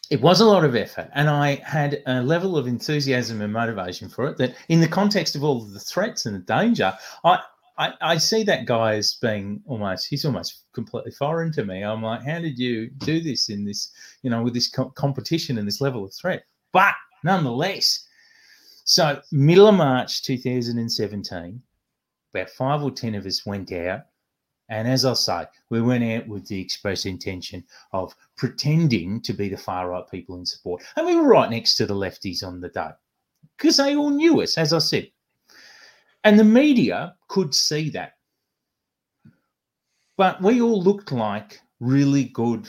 It 0.09 0.21
was 0.21 0.39
a 0.39 0.45
lot 0.45 0.63
of 0.63 0.75
effort, 0.75 1.09
and 1.13 1.29
I 1.29 1.55
had 1.55 2.01
a 2.05 2.21
level 2.21 2.57
of 2.57 2.67
enthusiasm 2.67 3.41
and 3.41 3.51
motivation 3.51 4.09
for 4.09 4.27
it. 4.27 4.37
That, 4.37 4.55
in 4.69 4.81
the 4.81 4.87
context 4.87 5.35
of 5.35 5.43
all 5.43 5.61
of 5.63 5.73
the 5.73 5.79
threats 5.79 6.25
and 6.25 6.35
the 6.35 6.39
danger, 6.39 6.93
I, 7.23 7.39
I, 7.77 7.93
I 8.01 8.17
see 8.17 8.43
that 8.43 8.65
guy 8.65 8.95
as 8.95 9.15
being 9.15 9.61
almost 9.65 10.07
he's 10.07 10.25
almost 10.25 10.65
completely 10.73 11.11
foreign 11.11 11.51
to 11.53 11.65
me. 11.65 11.83
I'm 11.83 12.01
like, 12.01 12.23
how 12.23 12.39
did 12.39 12.57
you 12.57 12.89
do 12.89 13.19
this 13.19 13.49
in 13.49 13.65
this, 13.65 13.91
you 14.21 14.29
know, 14.29 14.43
with 14.43 14.53
this 14.53 14.69
co- 14.69 14.91
competition 14.91 15.57
and 15.57 15.67
this 15.67 15.81
level 15.81 16.05
of 16.05 16.13
threat? 16.13 16.43
But 16.71 16.93
nonetheless, 17.23 18.07
so 18.83 19.21
middle 19.31 19.67
of 19.67 19.75
March 19.75 20.23
2017, 20.23 21.61
about 22.33 22.49
five 22.49 22.83
or 22.83 22.91
ten 22.91 23.15
of 23.15 23.25
us 23.25 23.45
went 23.45 23.71
out 23.71 24.01
and 24.69 24.87
as 24.87 25.05
I 25.05 25.13
say, 25.13 25.45
we 25.69 25.81
went 25.81 26.03
out 26.03 26.27
with 26.27 26.47
the 26.47 26.59
express 26.59 27.05
intention 27.05 27.63
of 27.91 28.15
pretending 28.35 29.21
to 29.21 29.33
be 29.33 29.47
the 29.47 29.57
far 29.57 29.89
right 29.89 30.09
people 30.09 30.37
in 30.37 30.45
support. 30.45 30.83
And 30.95 31.05
we 31.05 31.15
were 31.15 31.27
right 31.27 31.49
next 31.49 31.75
to 31.75 31.85
the 31.85 31.93
lefties 31.93 32.43
on 32.43 32.61
the 32.61 32.69
day 32.69 32.89
because 33.57 33.77
they 33.77 33.95
all 33.95 34.09
knew 34.09 34.41
us, 34.41 34.57
as 34.57 34.73
I 34.73 34.79
said. 34.79 35.11
And 36.23 36.39
the 36.39 36.43
media 36.43 37.15
could 37.27 37.53
see 37.53 37.89
that. 37.91 38.13
But 40.17 40.41
we 40.41 40.61
all 40.61 40.81
looked 40.81 41.11
like 41.11 41.61
really 41.79 42.25
good, 42.25 42.67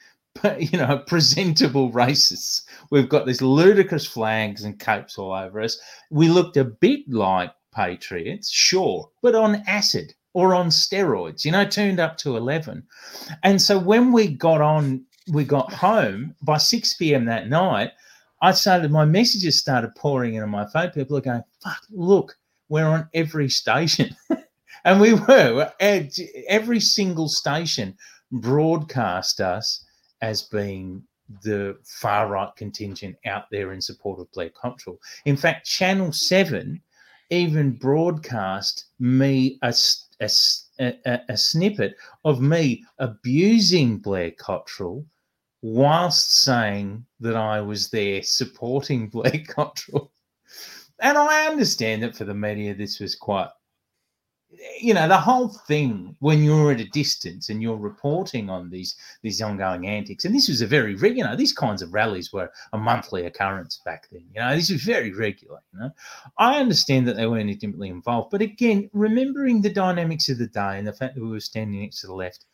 you 0.58 0.78
know, 0.78 0.98
presentable 1.06 1.92
racists. 1.92 2.62
We've 2.90 3.08
got 3.08 3.26
these 3.26 3.42
ludicrous 3.42 4.06
flags 4.06 4.64
and 4.64 4.80
capes 4.80 5.18
all 5.18 5.34
over 5.34 5.60
us. 5.60 5.78
We 6.10 6.28
looked 6.28 6.56
a 6.56 6.64
bit 6.64 7.00
like 7.08 7.52
patriots, 7.74 8.50
sure, 8.50 9.10
but 9.20 9.34
on 9.34 9.62
acid 9.66 10.14
or 10.38 10.54
on 10.54 10.68
steroids, 10.68 11.44
you 11.44 11.50
know, 11.50 11.64
turned 11.64 11.98
up 11.98 12.16
to 12.16 12.36
11. 12.36 12.80
And 13.42 13.60
so 13.60 13.76
when 13.76 14.12
we 14.12 14.28
got 14.28 14.60
on, 14.60 15.04
we 15.32 15.42
got 15.42 15.72
home 15.72 16.32
by 16.42 16.58
6 16.58 16.94
p.m. 16.94 17.24
that 17.24 17.48
night, 17.48 17.90
I 18.40 18.52
started, 18.52 18.92
my 18.92 19.04
messages 19.04 19.58
started 19.58 19.96
pouring 19.96 20.34
in 20.34 20.44
on 20.44 20.50
my 20.50 20.64
phone. 20.66 20.90
People 20.90 21.16
are 21.16 21.22
going, 21.22 21.42
fuck, 21.60 21.82
look, 21.90 22.36
we're 22.68 22.86
on 22.86 23.08
every 23.14 23.48
station. 23.48 24.14
and 24.84 25.00
we 25.00 25.14
were, 25.14 25.72
every 25.80 26.78
single 26.78 27.28
station 27.28 27.96
broadcast 28.30 29.40
us 29.40 29.84
as 30.22 30.42
being 30.42 31.02
the 31.42 31.76
far 31.84 32.28
right 32.28 32.54
contingent 32.54 33.16
out 33.26 33.46
there 33.50 33.72
in 33.72 33.80
support 33.80 34.20
of 34.20 34.30
Blair 34.30 34.50
Cottrell. 34.50 35.00
In 35.24 35.36
fact, 35.36 35.66
Channel 35.66 36.12
7 36.12 36.80
even 37.30 37.72
broadcast 37.72 38.86
me 38.98 39.58
a, 39.62 39.74
a, 40.20 40.30
a, 40.78 41.20
a 41.28 41.36
snippet 41.36 41.96
of 42.24 42.40
me 42.40 42.84
abusing 42.98 43.98
Blair 43.98 44.32
Cottrell 44.32 45.04
whilst 45.62 46.42
saying 46.42 47.04
that 47.20 47.36
I 47.36 47.60
was 47.60 47.90
there 47.90 48.22
supporting 48.22 49.08
Blair 49.10 49.42
Cottrell. 49.46 50.12
And 51.00 51.16
I 51.16 51.46
understand 51.46 52.02
that 52.02 52.16
for 52.16 52.24
the 52.24 52.34
media, 52.34 52.74
this 52.74 52.98
was 52.98 53.14
quite 53.14 53.50
you 54.80 54.94
know 54.94 55.06
the 55.06 55.16
whole 55.18 55.48
thing 55.48 56.16
when 56.20 56.42
you're 56.42 56.72
at 56.72 56.80
a 56.80 56.84
distance 56.86 57.50
and 57.50 57.62
you're 57.62 57.76
reporting 57.76 58.48
on 58.48 58.70
these 58.70 58.96
these 59.22 59.42
ongoing 59.42 59.86
antics 59.86 60.24
and 60.24 60.34
this 60.34 60.48
was 60.48 60.62
a 60.62 60.66
very 60.66 60.96
you 60.96 61.22
know 61.22 61.36
these 61.36 61.52
kinds 61.52 61.82
of 61.82 61.92
rallies 61.92 62.32
were 62.32 62.50
a 62.72 62.78
monthly 62.78 63.26
occurrence 63.26 63.80
back 63.84 64.08
then 64.10 64.24
you 64.34 64.40
know 64.40 64.54
this 64.56 64.70
was 64.70 64.82
very 64.82 65.12
regular 65.12 65.60
you 65.72 65.80
know. 65.80 65.90
I 66.38 66.58
understand 66.60 67.06
that 67.08 67.16
they 67.16 67.26
weren't 67.26 67.50
intimately 67.50 67.90
involved 67.90 68.30
but 68.30 68.40
again 68.40 68.88
remembering 68.94 69.60
the 69.60 69.70
dynamics 69.70 70.28
of 70.30 70.38
the 70.38 70.46
day 70.46 70.78
and 70.78 70.86
the 70.86 70.94
fact 70.94 71.14
that 71.14 71.22
we 71.22 71.30
were 71.30 71.40
standing 71.40 71.82
next 71.82 72.00
to 72.00 72.06
the 72.06 72.14
left 72.14 72.46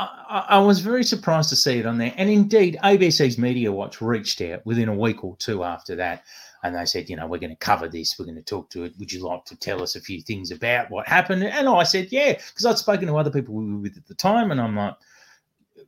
I, 0.00 0.46
I 0.50 0.58
was 0.58 0.80
very 0.80 1.02
surprised 1.02 1.48
to 1.50 1.56
see 1.56 1.78
it 1.78 1.86
on 1.86 1.98
there. 1.98 2.12
And 2.16 2.30
indeed 2.30 2.78
abc's 2.82 3.38
media 3.38 3.72
watch 3.72 4.00
reached 4.00 4.40
out 4.40 4.64
within 4.64 4.88
a 4.88 4.94
week 4.94 5.24
or 5.24 5.36
two 5.36 5.64
after 5.64 5.96
that 5.96 6.24
and 6.62 6.74
they 6.74 6.84
said, 6.84 7.08
you 7.08 7.16
know, 7.16 7.26
we're 7.26 7.38
going 7.38 7.50
to 7.50 7.56
cover 7.56 7.88
this. 7.88 8.18
We're 8.18 8.24
going 8.24 8.36
to 8.36 8.42
talk 8.42 8.70
to 8.70 8.84
it. 8.84 8.94
Would 8.98 9.12
you 9.12 9.24
like 9.24 9.44
to 9.46 9.56
tell 9.56 9.82
us 9.82 9.96
a 9.96 10.00
few 10.00 10.20
things 10.20 10.50
about 10.50 10.90
what 10.90 11.06
happened? 11.06 11.44
And 11.44 11.68
I 11.68 11.82
said, 11.84 12.08
yeah, 12.10 12.32
because 12.32 12.66
I'd 12.66 12.78
spoken 12.78 13.06
to 13.06 13.16
other 13.16 13.30
people 13.30 13.54
we 13.54 13.70
were 13.70 13.78
with 13.78 13.96
at 13.96 14.06
the 14.06 14.14
time, 14.14 14.50
and 14.50 14.60
I'm 14.60 14.76
like, 14.76 14.94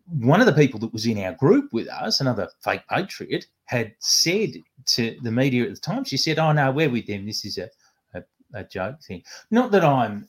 one 0.06 0.40
of 0.40 0.46
the 0.46 0.52
people 0.52 0.80
that 0.80 0.92
was 0.92 1.06
in 1.06 1.18
our 1.18 1.32
group 1.32 1.72
with 1.72 1.88
us, 1.88 2.20
another 2.20 2.48
fake 2.62 2.82
patriot, 2.88 3.46
had 3.64 3.94
said 4.00 4.54
to 4.86 5.16
the 5.22 5.30
media 5.30 5.64
at 5.64 5.74
the 5.74 5.80
time, 5.80 6.04
she 6.04 6.16
said, 6.16 6.38
"Oh 6.38 6.52
no, 6.52 6.70
we're 6.70 6.90
with 6.90 7.06
them. 7.06 7.26
This 7.26 7.44
is 7.44 7.58
a 7.58 7.68
a, 8.14 8.22
a 8.54 8.64
joke 8.64 9.02
thing." 9.02 9.22
Not 9.50 9.70
that 9.72 9.84
I'm 9.84 10.28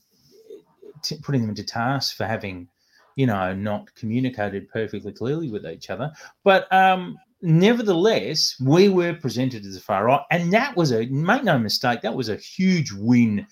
t- 1.01 1.17
putting 1.21 1.45
them 1.45 1.55
to 1.55 1.63
task 1.63 2.15
for 2.15 2.25
having, 2.25 2.67
you 3.15 3.25
know, 3.25 3.53
not 3.53 3.93
communicated 3.95 4.69
perfectly 4.69 5.11
clearly 5.11 5.49
with 5.49 5.65
each 5.65 5.89
other, 5.89 6.11
but 6.43 6.71
um, 6.71 7.17
nevertheless, 7.41 8.55
we 8.59 8.89
were 8.89 9.13
presented 9.13 9.65
as 9.65 9.75
a 9.75 9.81
far 9.81 10.05
right, 10.05 10.21
and 10.31 10.53
that 10.53 10.75
was 10.75 10.91
a 10.91 11.05
make 11.07 11.43
no 11.43 11.57
mistake, 11.57 12.01
that 12.01 12.15
was 12.15 12.29
a 12.29 12.35
huge 12.35 12.91
win 12.91 13.45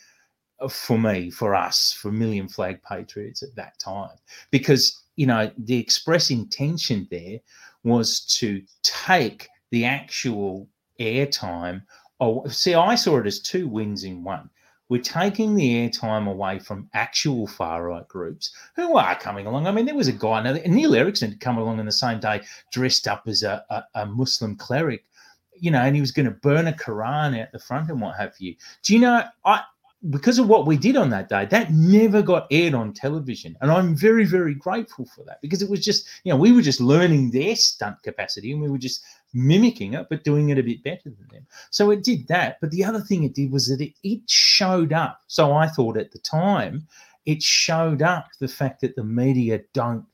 uh, 0.60 0.68
for 0.68 0.98
me, 0.98 1.30
for 1.30 1.56
us, 1.56 1.92
for 1.94 2.12
Million 2.12 2.48
Flag 2.48 2.82
Patriots 2.84 3.44
at 3.44 3.56
that 3.56 3.80
time, 3.80 4.18
because 4.52 5.04
you 5.16 5.26
know 5.26 5.52
the 5.58 5.78
express 5.78 6.30
intention 6.30 7.08
there 7.12 7.40
was 7.84 8.22
to 8.40 8.62
take 8.84 9.48
the 9.72 9.86
actual 9.86 10.68
airtime. 11.00 11.82
Oh, 12.20 12.46
see, 12.48 12.76
I 12.76 12.96
saw 12.96 13.18
it 13.18 13.28
as 13.28 13.40
two 13.40 13.68
wins 13.68 14.04
in 14.04 14.24
one 14.24 14.50
we're 14.90 15.02
taking 15.02 15.56
the 15.56 15.88
airtime 15.88 16.28
away 16.28 16.60
from 16.60 16.90
actual 16.94 17.48
far 17.48 17.88
right 17.88 18.08
groups 18.08 18.52
who 18.76 18.98
are 18.98 19.16
coming 19.16 19.46
along. 19.46 19.68
I 19.68 19.72
mean, 19.72 19.86
there 19.86 19.96
was 19.96 20.08
a 20.08 20.14
guy, 20.14 20.42
now 20.42 20.54
Neil 20.66 20.96
Erickson 20.96 21.38
come 21.40 21.58
along 21.58 21.80
on 21.80 21.86
the 21.86 21.92
same 21.92 22.20
day 22.20 22.42
dressed 22.72 23.08
up 23.08 23.24
as 23.28 23.44
a, 23.44 23.64
a, 23.70 23.84
a 24.02 24.06
Muslim 24.06 24.56
cleric, 24.56 25.06
you 25.56 25.72
know, 25.72 25.82
and 25.82 25.96
he 25.96 26.02
was 26.02 26.12
going 26.12 26.26
to 26.26 26.32
burn 26.32 26.68
a 26.68 26.74
Quran 26.74 27.40
out 27.40 27.52
the 27.52 27.60
front 27.60 27.90
and 27.90 28.02
what 28.02 28.18
have 28.18 28.34
you. 28.40 28.56
Do 28.84 28.94
you 28.94 29.00
know, 29.00 29.24
I 29.46 29.62
because 30.10 30.40
of 30.40 30.48
what 30.48 30.66
we 30.66 30.78
did 30.78 30.96
on 30.96 31.10
that 31.10 31.28
day, 31.28 31.46
that 31.46 31.74
never 31.74 32.22
got 32.22 32.48
aired 32.52 32.74
on 32.74 32.94
television. 32.94 33.58
And 33.60 33.70
I'm 33.70 33.96
very, 33.96 34.24
very 34.24 34.54
grateful 34.54 35.06
for 35.06 35.26
that 35.26 35.42
because 35.42 35.62
it 35.62 35.70
was 35.70 35.84
just, 35.84 36.08
you 36.24 36.32
know, 36.32 36.38
we 36.38 36.54
were 36.54 36.62
just 36.62 36.80
learning 36.80 37.32
their 37.32 37.56
stunt 37.56 38.02
capacity 38.02 38.54
and 38.54 38.62
we 38.62 38.70
were 38.70 38.78
just 38.78 39.04
mimicking 39.34 39.94
it, 39.94 40.08
but 40.10 40.24
doing 40.24 40.50
it 40.50 40.58
a 40.58 40.64
bit 40.64 40.84
better 40.84 41.10
than 41.10 41.28
them. 41.32 41.46
So 41.70 41.92
it 41.92 42.04
did 42.04 42.28
that. 42.28 42.58
But 42.62 42.72
the 42.72 42.84
other 42.84 43.02
thing 43.02 43.24
it 43.24 43.36
did 43.36 43.52
was 43.52 43.68
that 43.68 43.82
it, 43.82 43.94
it 44.04 44.30
showed 44.30 44.94
up. 44.94 45.22
So 45.28 45.54
I 45.54 45.68
thought 45.68 45.98
at 45.98 46.12
the 46.12 46.20
time, 46.20 46.88
it 47.26 47.44
showed 47.44 48.02
up 48.02 48.28
the 48.40 48.48
fact 48.48 48.82
that 48.82 48.96
the 48.96 49.04
media 49.04 49.62
don't 49.74 50.06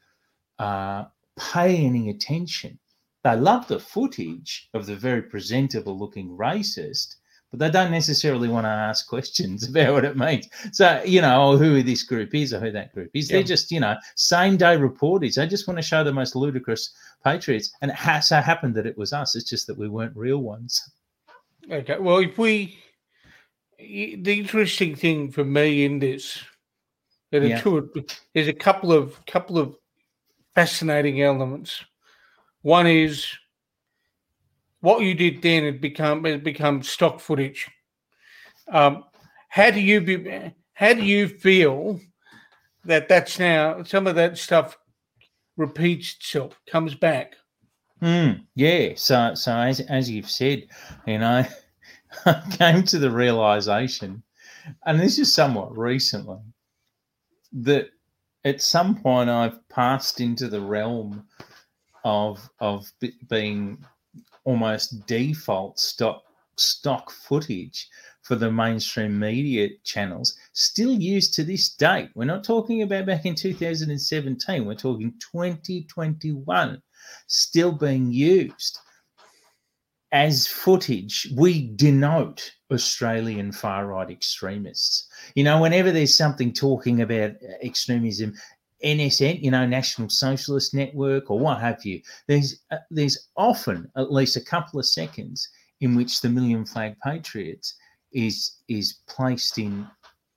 uh, 0.60 1.06
pay 1.38 1.78
any 1.78 2.10
attention. 2.10 2.80
They 3.24 3.36
love 3.36 3.68
the 3.68 3.80
footage 3.80 4.70
of 4.74 4.86
the 4.86 4.96
very 4.96 5.22
presentable 5.22 5.98
looking 5.98 6.30
racist, 6.38 7.16
but 7.56 7.60
they 7.60 7.72
don't 7.72 7.92
necessarily 7.92 8.48
want 8.48 8.66
to 8.66 8.70
ask 8.70 9.08
questions 9.08 9.64
about 9.70 9.94
what 9.94 10.06
it 10.06 10.18
means. 10.18 10.50
So, 10.72 11.02
you 11.06 11.22
know, 11.22 11.52
oh, 11.52 11.58
who 11.58 11.82
this 11.84 12.04
group 12.04 12.36
is 12.36 12.54
or 12.54 12.60
who 12.60 12.72
that 12.72 12.94
group 12.94 13.12
is. 13.14 13.30
Yeah. 13.30 13.38
They're 13.38 13.44
just, 13.44 13.72
you 13.72 13.80
know, 13.80 13.96
same 14.16 14.58
day 14.58 14.78
reporters. 14.78 15.36
They 15.36 15.48
just 15.48 15.68
want 15.68 15.78
to 15.78 15.82
show 15.82 16.04
the 16.04 16.14
most 16.14 16.36
ludicrous 16.36 16.94
Patriots. 17.24 17.72
And 17.82 17.92
it 17.92 17.98
has 17.98 18.28
so 18.28 18.42
happened 18.42 18.76
that 18.76 18.86
it 18.86 18.98
was 18.98 19.14
us. 19.14 19.36
It's 19.36 19.50
just 19.50 19.68
that 19.68 19.78
we 19.78 19.88
weren't 19.88 20.16
real 20.16 20.40
ones. 20.40 20.90
Okay. 21.72 21.98
Well, 21.98 22.18
if 22.18 22.38
we, 22.38 22.78
the 23.78 24.40
interesting 24.40 24.96
thing 24.96 25.32
for 25.32 25.44
me 25.44 25.86
in 25.86 26.00
this, 26.00 26.44
yeah. 27.32 27.62
there's 28.34 28.48
a 28.48 28.54
couple 28.54 28.94
of 28.94 29.26
couple 29.26 29.58
of 29.58 29.76
fascinating 30.54 31.22
elements. 31.22 31.84
One 32.62 32.88
is 32.88 33.28
what 34.86 35.02
you 35.02 35.16
did 35.16 35.42
then 35.42 35.64
had 35.64 35.82
become 35.82 36.24
had 36.24 36.44
become 36.44 36.84
stock 36.84 37.20
footage. 37.20 37.68
Um, 38.72 39.04
how 39.50 39.72
do 39.72 39.80
you 39.80 40.00
be, 40.00 40.54
how 40.74 40.94
do 40.94 41.04
you 41.04 41.28
feel 41.28 42.00
that 42.84 43.10
that's 43.10 43.40
now 43.40 43.82
some 43.84 44.06
of 44.06 44.16
that 44.16 44.38
stuff 44.38 44.78
repeats 45.58 46.16
itself, 46.16 46.60
comes 46.68 46.94
back. 46.94 47.36
Mm, 48.02 48.46
yeah. 48.56 48.90
So, 48.96 49.34
so 49.34 49.58
as 49.58 49.80
as 49.82 50.10
you've 50.10 50.30
said, 50.30 50.68
you 51.08 51.18
know, 51.18 51.46
I 52.26 52.44
came 52.52 52.84
to 52.84 53.00
the 53.00 53.10
realization, 53.10 54.22
and 54.86 55.00
this 55.00 55.18
is 55.18 55.34
somewhat 55.34 55.76
recently, 55.76 56.40
that 57.54 57.88
at 58.44 58.62
some 58.62 58.96
point 58.96 59.32
I've 59.32 59.68
passed 59.70 60.22
into 60.22 60.48
the 60.48 60.62
realm 60.62 61.26
of 62.04 62.48
of 62.60 62.92
being 63.30 63.84
almost 64.46 65.06
default 65.06 65.80
stock 65.80 66.24
stock 66.58 67.12
footage 67.12 67.90
for 68.22 68.36
the 68.36 68.52
mainstream 68.52 69.20
media 69.20 69.70
channels 69.84 70.36
still 70.54 70.94
used 70.94 71.34
to 71.36 71.44
this 71.44 71.70
date. 71.76 72.10
We're 72.16 72.26
not 72.26 72.44
talking 72.44 72.82
about 72.82 73.06
back 73.06 73.26
in 73.26 73.36
2017, 73.36 74.66
we're 74.66 74.74
talking 74.74 75.14
2021, 75.20 76.82
still 77.28 77.72
being 77.72 78.12
used 78.12 78.80
as 80.12 80.48
footage. 80.48 81.28
We 81.36 81.74
denote 81.76 82.52
Australian 82.72 83.52
far 83.52 83.88
right 83.88 84.10
extremists. 84.10 85.08
You 85.36 85.44
know, 85.44 85.62
whenever 85.62 85.92
there's 85.92 86.18
something 86.18 86.54
talking 86.54 87.02
about 87.02 87.32
uh, 87.32 87.54
extremism, 87.62 88.34
NSN, 88.84 89.42
you 89.42 89.52
know, 89.52 89.66
National 89.66 90.10
Socialist 90.10 90.74
Network, 90.74 91.32
or 91.32 91.40
what 91.40 91.60
have 91.62 91.84
you. 91.86 92.02
There's 92.28 92.62
uh, 92.72 92.78
there's 92.92 93.30
often 93.36 93.90
at 93.96 94.12
least 94.12 94.36
a 94.36 94.42
couple 94.42 94.80
of 94.80 94.86
seconds 94.86 95.50
in 95.82 95.96
which 95.96 96.22
the 96.22 96.30
Million 96.30 96.66
Flag 96.66 96.96
Patriots 97.04 97.76
is 98.12 98.58
is 98.68 99.00
placed 99.08 99.58
in 99.58 99.88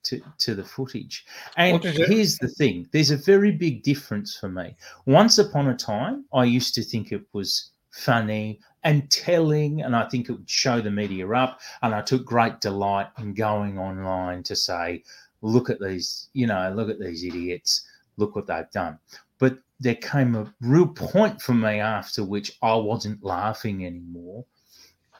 to, 0.05 0.21
to 0.39 0.55
the 0.55 0.65
footage. 0.65 1.27
And 1.57 1.83
here's 1.83 2.37
the 2.39 2.49
thing: 2.49 2.89
there's 2.93 3.11
a 3.11 3.17
very 3.17 3.53
big 3.53 3.83
difference 3.83 4.37
for 4.37 4.49
me. 4.49 4.77
Once 5.07 5.39
upon 5.39 5.69
a 5.69 5.77
time, 5.77 6.25
I 6.33 6.45
used 6.45 6.75
to 6.75 6.83
think 6.83 7.13
it 7.13 7.25
was 7.33 7.71
funny 7.91 8.61
and 8.85 9.11
telling, 9.11 9.83
and 9.83 9.95
I 9.95 10.09
think 10.09 10.29
it 10.29 10.33
would 10.33 10.49
show 10.49 10.81
the 10.81 10.91
media 10.91 11.29
up. 11.31 11.61
And 11.83 11.95
I 11.95 12.03
took 12.03 12.25
great 12.25 12.61
delight 12.61 13.09
in 13.19 13.35
going 13.35 13.79
online 13.79 14.43
to 14.45 14.57
say, 14.57 15.03
look 15.43 15.69
at 15.71 15.81
these, 15.81 16.29
you 16.33 16.47
know, 16.47 16.73
look 16.75 16.89
at 16.89 17.01
these 17.01 17.25
idiots, 17.25 17.87
look 18.19 18.37
what 18.37 18.47
they've 18.47 18.71
done. 18.71 18.99
But 19.39 19.59
there 19.81 19.95
came 19.95 20.35
a 20.35 20.53
real 20.61 20.89
point 20.89 21.41
for 21.41 21.55
me 21.55 21.79
after 21.81 22.25
which 22.25 22.59
I 22.61 22.75
wasn't 22.75 23.25
laughing 23.25 23.87
anymore. 23.87 24.45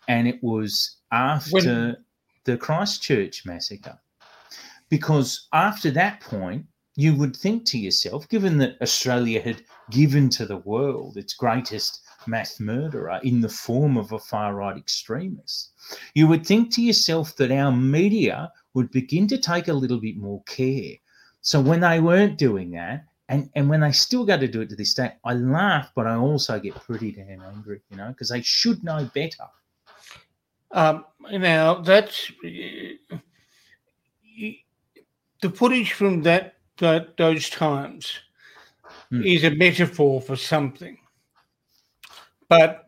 And 0.09 0.29
it 0.29 0.43
was 0.43 0.97
after 1.13 1.55
when- 1.55 1.97
the 2.45 2.57
Christchurch 2.57 3.45
massacre. 3.47 3.99
Because 4.89 5.49
after 5.53 5.91
that 5.91 6.21
point, 6.21 6.67
you 6.97 7.15
would 7.15 7.37
think 7.37 7.65
to 7.67 7.79
yourself, 7.79 8.29
given 8.29 8.59
that 8.59 8.81
Australia 8.83 9.41
had 9.41 9.63
given 9.91 10.29
to 10.31 10.47
the 10.47 10.57
world 10.57 11.17
its 11.17 11.35
greatest 11.35 12.01
mass 12.27 12.59
murderer 12.59 13.21
in 13.23 13.41
the 13.41 13.49
form 13.49 13.97
of 13.97 14.13
a 14.13 14.19
far 14.19 14.55
right 14.55 14.77
extremist, 14.77 15.71
you 16.15 16.27
would 16.27 16.45
think 16.45 16.73
to 16.73 16.83
yourself 16.83 17.37
that 17.37 17.53
our 17.53 17.71
media 17.71 18.51
would 18.75 18.91
begin 18.91 19.29
to 19.29 19.39
take 19.39 19.69
a 19.69 19.73
little 19.73 20.01
bit 20.01 20.17
more 20.17 20.43
care. 20.45 20.95
So 21.41 21.61
when 21.61 21.81
they 21.81 22.01
weren't 22.01 22.39
doing 22.39 22.71
that, 22.73 23.05
and, 23.29 23.51
and 23.55 23.69
when 23.69 23.81
they 23.81 23.93
still 23.93 24.25
got 24.25 24.41
to 24.41 24.49
do 24.49 24.63
it 24.63 24.71
to 24.71 24.77
this 24.77 24.95
day, 24.95 25.13
I 25.25 25.35
laugh, 25.35 25.93
but 25.95 26.07
I 26.07 26.17
also 26.17 26.59
get 26.59 26.75
pretty 26.75 27.13
damn 27.13 27.43
angry, 27.43 27.81
you 27.91 27.97
know, 27.97 28.09
because 28.09 28.31
they 28.31 28.41
should 28.41 28.83
know 28.83 29.09
better. 29.15 29.45
Um, 30.71 31.05
now 31.31 31.75
that's 31.75 32.31
the 32.43 32.99
footage 35.55 35.93
from 35.93 36.23
that, 36.23 36.55
that 36.79 37.17
those 37.17 37.51
times 37.51 38.19
hmm. 39.11 39.23
is 39.23 39.45
a 39.45 39.51
metaphor 39.51 40.21
for 40.21 40.37
something. 40.37 40.99
But 42.49 42.87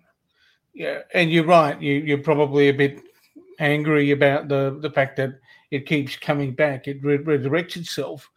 yeah, 0.74 1.00
and 1.12 1.30
you're 1.30 1.44
right. 1.44 1.80
You 1.80 1.94
you're 1.94 2.18
probably 2.18 2.68
a 2.68 2.74
bit 2.74 3.02
angry 3.58 4.12
about 4.12 4.48
the 4.48 4.78
the 4.80 4.90
fact 4.90 5.16
that 5.16 5.38
it 5.70 5.86
keeps 5.86 6.16
coming 6.16 6.52
back. 6.52 6.88
It 6.88 7.02
re- 7.02 7.18
resurrects 7.18 7.76
itself. 7.76 8.30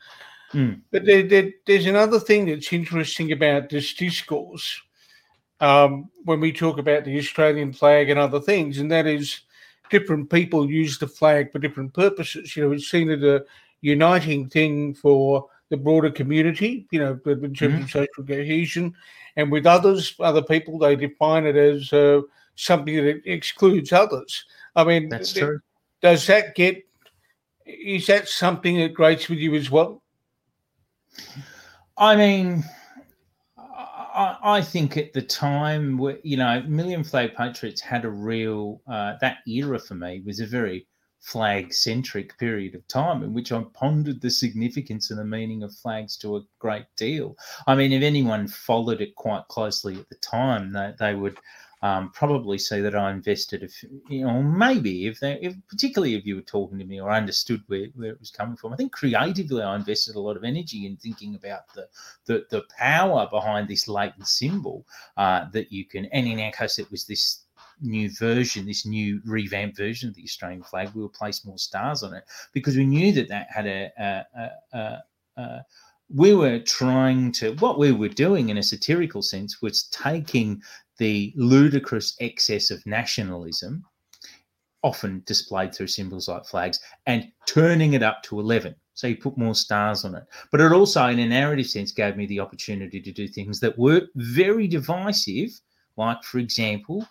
Mm. 0.54 0.82
But 0.92 1.06
there, 1.06 1.24
there, 1.24 1.52
there's 1.66 1.88
another 1.88 2.20
thing 2.20 2.46
that's 2.46 2.72
interesting 2.72 3.32
about 3.32 3.70
this 3.70 3.94
discourse 3.94 4.80
um, 5.60 6.10
when 6.26 6.40
we 6.40 6.52
talk 6.52 6.78
about 6.78 7.06
the 7.06 7.18
Australian 7.18 7.74
flag 7.74 8.10
and 8.10 8.20
other 8.20 8.40
things, 8.40 8.80
and 8.80 8.92
that 8.92 9.08
is 9.08 9.42
different 9.90 10.30
people 10.30 10.70
use 10.70 10.98
the 10.98 11.08
flag 11.08 11.52
for 11.52 11.60
different 11.60 11.94
purposes. 11.94 12.56
You 12.56 12.64
know, 12.64 12.72
it's 12.74 12.90
seen 12.90 13.10
as 13.10 13.24
a 13.24 13.44
uniting 13.82 14.50
thing 14.50 14.94
for 14.94 15.48
the 15.70 15.78
broader 15.78 16.12
community, 16.12 16.88
you 16.92 17.00
know, 17.00 17.20
in 17.26 17.54
terms 17.54 17.80
mm. 17.80 17.84
of 17.84 17.90
social 17.90 18.24
cohesion. 18.26 18.94
And 19.36 19.52
with 19.52 19.66
others, 19.66 20.16
other 20.20 20.44
people, 20.44 20.78
they 20.78 20.96
define 20.96 21.46
it 21.46 21.56
as 21.56 21.92
uh, 21.92 22.22
something 22.56 22.96
that 22.96 23.22
excludes 23.26 23.92
others. 23.92 24.46
I 24.76 24.84
mean, 24.84 25.10
that's 25.10 25.34
true. 25.34 25.60
Does 26.02 26.28
that 26.28 26.56
get? 26.56 26.86
Is 27.66 28.08
that 28.08 28.28
something 28.28 28.78
that 28.78 28.94
grates 28.94 29.30
with 29.30 29.40
you 29.40 29.56
as 29.56 29.72
well? 29.72 30.02
I 31.98 32.16
mean, 32.16 32.64
I, 33.58 34.38
I 34.44 34.62
think 34.62 34.98
at 34.98 35.14
the 35.14 35.22
time, 35.22 36.00
you 36.24 36.38
know, 36.38 36.64
Million 36.64 37.04
Flag 37.04 37.36
Patriots 37.36 37.82
had 37.82 38.06
a 38.06 38.10
real 38.10 38.82
uh, 38.88 39.14
that 39.22 39.38
era 39.48 39.80
for 39.80 39.96
me 39.96 40.22
was 40.26 40.40
a 40.40 40.46
very 40.46 40.88
flag 41.24 41.74
centric 41.74 42.38
period 42.38 42.76
of 42.76 42.86
time 42.90 43.24
in 43.24 43.34
which 43.34 43.54
I 43.54 43.64
pondered 43.74 44.20
the 44.20 44.30
significance 44.30 45.10
and 45.10 45.18
the 45.18 45.24
meaning 45.24 45.64
of 45.64 45.74
flags 45.74 46.18
to 46.18 46.36
a 46.36 46.44
great 46.60 46.86
deal. 46.98 47.38
I 47.66 47.76
mean, 47.76 47.94
if 47.94 48.04
anyone 48.04 48.46
followed 48.46 49.00
it 49.00 49.16
quite 49.16 49.48
closely 49.48 49.98
at 49.98 50.10
the 50.10 50.16
time, 50.16 50.74
they, 50.74 50.94
they 51.00 51.16
would 51.16 51.38
um, 51.84 52.12
probably 52.12 52.58
see 52.58 52.80
that 52.80 52.96
I 52.96 53.12
invested, 53.12 53.62
if 53.62 53.84
you 54.08 54.26
know, 54.26 54.42
maybe 54.42 55.06
if 55.06 55.20
they, 55.20 55.38
if, 55.42 55.54
particularly 55.68 56.16
if 56.16 56.26
you 56.26 56.38
were 56.38 56.42
talking 56.42 56.80
to 56.80 56.86
me 56.86 57.02
or 57.02 57.12
understood 57.12 57.62
where, 57.68 57.88
where 57.96 58.12
it 58.12 58.20
was 58.22 58.32
coming 58.32 58.56
from. 58.56 58.72
I 58.72 58.78
think 58.78 58.94
creatively, 58.94 59.62
I 59.62 59.76
invested 59.76 60.16
a 60.16 60.22
lot 60.22 60.38
of 60.38 60.46
energy 60.46 60.86
in 60.86 60.96
thinking 60.96 61.36
about 61.36 61.74
the 61.76 61.90
the, 62.26 62.46
the 62.52 62.64
power 62.80 63.28
behind 63.30 63.68
this 63.68 63.90
latent 63.90 64.30
symbol 64.30 64.88
uh, 65.18 65.50
that 65.52 65.74
you 65.74 65.84
can. 65.84 66.06
And 66.06 66.26
in 66.26 66.40
our 66.40 66.54
case, 66.54 66.80
it 66.80 66.90
was 66.90 67.04
this 67.04 67.44
new 67.82 68.10
version, 68.12 68.66
this 68.66 68.86
new 68.86 69.20
revamped 69.26 69.76
version 69.76 70.08
of 70.08 70.16
the 70.16 70.24
Australian 70.24 70.64
flag, 70.64 70.92
we 70.96 71.02
will 71.02 71.10
place 71.10 71.44
more 71.44 71.58
stars 71.58 72.02
on 72.02 72.14
it 72.14 72.24
because 72.54 72.78
we 72.78 72.86
knew 72.86 73.12
that 73.12 73.28
that 73.28 73.48
had 73.54 73.68
a, 73.68 73.92
a, 73.98 74.78
a, 74.78 75.42
a 75.42 75.66
we 76.14 76.34
were 76.34 76.60
trying 76.60 77.32
to 77.32 77.56
what 77.56 77.80
we 77.80 77.92
were 77.92 78.10
doing 78.10 78.50
in 78.50 78.58
a 78.58 78.64
satirical 78.64 79.22
sense 79.22 79.62
was 79.62 79.84
taking 79.84 80.62
the 80.98 81.34
ludicrous 81.36 82.16
excess 82.20 82.72
of 82.72 82.86
nationalism 82.86 83.84
often 84.84 85.24
displayed 85.26 85.74
through 85.74 85.88
symbols 85.88 86.28
like 86.28 86.46
flags 86.46 86.80
and 87.06 87.32
turning 87.46 87.94
it 87.94 88.04
up 88.04 88.22
to 88.24 88.40
11 88.40 88.76
so 88.94 89.08
you 89.08 89.16
put 89.16 89.38
more 89.38 89.56
stars 89.56 90.04
on 90.04 90.14
it 90.16 90.24
but 90.52 90.60
it 90.60 90.72
also 90.72 91.08
in 91.08 91.20
a 91.20 91.28
narrative 91.28 91.68
sense 91.68 91.92
gave 91.92 92.18
me 92.18 92.26
the 92.26 92.40
opportunity 92.40 93.02
to 93.02 93.12
do 93.12 93.28
things 93.28 93.60
that 93.60 93.78
were 93.78 94.02
very 94.16 94.68
divisive 94.68 95.50
like 95.96 96.22
for 96.24 96.40
example 96.40 97.08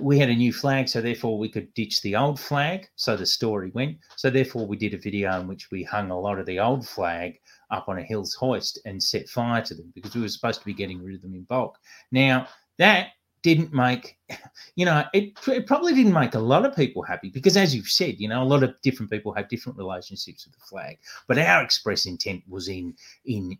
we 0.00 0.18
had 0.18 0.30
a 0.30 0.34
new 0.34 0.52
flag, 0.52 0.88
so 0.88 1.00
therefore 1.00 1.38
we 1.38 1.48
could 1.48 1.72
ditch 1.74 2.02
the 2.02 2.16
old 2.16 2.38
flag. 2.38 2.88
So 2.96 3.16
the 3.16 3.26
story 3.26 3.70
went. 3.74 3.98
So 4.16 4.30
therefore 4.30 4.66
we 4.66 4.76
did 4.76 4.94
a 4.94 4.98
video 4.98 5.40
in 5.40 5.48
which 5.48 5.70
we 5.70 5.82
hung 5.82 6.10
a 6.10 6.18
lot 6.18 6.38
of 6.38 6.46
the 6.46 6.60
old 6.60 6.86
flag 6.86 7.38
up 7.70 7.88
on 7.88 7.98
a 7.98 8.02
Hills 8.02 8.34
Hoist 8.34 8.78
and 8.84 9.02
set 9.02 9.28
fire 9.28 9.62
to 9.62 9.74
them 9.74 9.92
because 9.94 10.14
we 10.14 10.22
were 10.22 10.28
supposed 10.28 10.60
to 10.60 10.66
be 10.66 10.74
getting 10.74 11.02
rid 11.02 11.16
of 11.16 11.22
them 11.22 11.34
in 11.34 11.42
bulk. 11.44 11.78
Now 12.12 12.48
that 12.78 13.08
didn't 13.42 13.72
make, 13.72 14.18
you 14.76 14.84
know, 14.84 15.04
it, 15.12 15.32
it 15.46 15.66
probably 15.66 15.94
didn't 15.94 16.12
make 16.12 16.34
a 16.34 16.40
lot 16.40 16.64
of 16.64 16.74
people 16.74 17.02
happy 17.02 17.30
because, 17.30 17.56
as 17.56 17.74
you've 17.74 17.88
said, 17.88 18.18
you 18.18 18.28
know, 18.28 18.42
a 18.42 18.44
lot 18.44 18.62
of 18.62 18.80
different 18.82 19.10
people 19.10 19.32
have 19.32 19.48
different 19.48 19.78
relationships 19.78 20.46
with 20.46 20.54
the 20.54 20.66
flag. 20.66 20.98
But 21.26 21.38
our 21.38 21.62
express 21.62 22.06
intent 22.06 22.42
was 22.48 22.68
in 22.68 22.94
in 23.24 23.58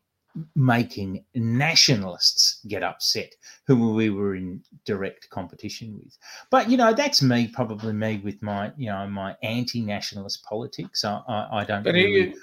making 0.54 1.24
nationalists 1.34 2.60
get 2.68 2.82
upset 2.82 3.34
who 3.66 3.94
we 3.94 4.10
were 4.10 4.36
in 4.36 4.62
direct 4.84 5.28
competition 5.30 5.98
with 5.98 6.16
but 6.50 6.70
you 6.70 6.76
know 6.76 6.92
that's 6.92 7.22
me 7.22 7.48
probably 7.48 7.92
me 7.92 8.20
with 8.22 8.40
my 8.42 8.70
you 8.76 8.88
know 8.88 9.06
my 9.08 9.34
anti-nationalist 9.42 10.44
politics 10.44 11.02
i, 11.02 11.20
I, 11.26 11.60
I 11.60 11.64
don't 11.64 11.82
but 11.82 11.94
really... 11.94 12.12
you, 12.12 12.40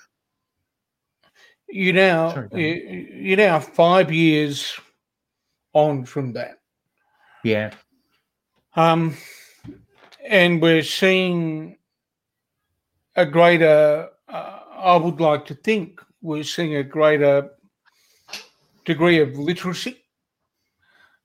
you 1.68 1.94
now 1.94 2.34
Sorry, 2.34 2.50
you, 2.54 3.08
you 3.30 3.36
now 3.36 3.60
five 3.60 4.12
years 4.12 4.74
on 5.74 6.06
from 6.06 6.34
that. 6.34 6.60
Yeah. 7.44 7.72
Um 8.76 9.16
and 10.28 10.62
we're 10.62 10.84
seeing 10.84 11.78
a 13.16 13.26
greater 13.26 14.10
uh, 14.28 14.60
i 14.76 14.96
would 14.96 15.22
like 15.22 15.46
to 15.46 15.54
think 15.54 16.02
we're 16.22 16.44
seeing 16.44 16.76
a 16.76 16.84
greater 16.84 17.52
degree 18.86 19.20
of 19.20 19.38
literacy 19.38 20.02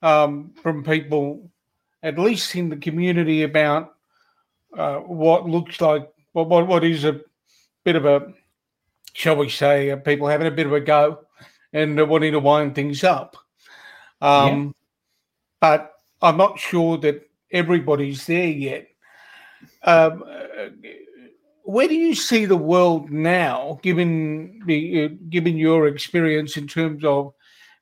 um, 0.02 0.52
from 0.62 0.82
people, 0.82 1.50
at 2.02 2.18
least 2.18 2.54
in 2.56 2.68
the 2.68 2.76
community, 2.76 3.42
about 3.42 3.94
uh, 4.76 4.96
what 4.96 5.48
looks 5.48 5.80
like 5.80 6.08
what, 6.32 6.48
what 6.48 6.66
what 6.66 6.84
is 6.84 7.04
a 7.04 7.20
bit 7.84 7.96
of 7.96 8.06
a, 8.06 8.32
shall 9.12 9.36
we 9.36 9.48
say, 9.48 9.90
uh, 9.90 9.96
people 9.96 10.28
having 10.28 10.46
a 10.46 10.50
bit 10.50 10.66
of 10.66 10.72
a 10.72 10.80
go 10.80 11.20
and 11.72 12.00
uh, 12.00 12.06
wanting 12.06 12.32
to 12.32 12.40
wind 12.40 12.74
things 12.74 13.04
up. 13.04 13.36
Um, 14.20 14.66
yeah. 14.66 14.70
But 15.60 15.92
I'm 16.22 16.36
not 16.36 16.58
sure 16.58 16.98
that 16.98 17.28
everybody's 17.52 18.26
there 18.26 18.48
yet. 18.48 18.88
Um, 19.82 20.24
uh, 20.26 20.68
where 21.62 21.88
do 21.88 21.94
you 21.94 22.14
see 22.14 22.46
the 22.46 22.56
world 22.56 23.10
now, 23.10 23.78
given 23.82 24.62
the 24.66 25.04
uh, 25.04 25.08
given 25.28 25.56
your 25.56 25.86
experience 25.86 26.56
in 26.56 26.66
terms 26.66 27.04
of 27.04 27.32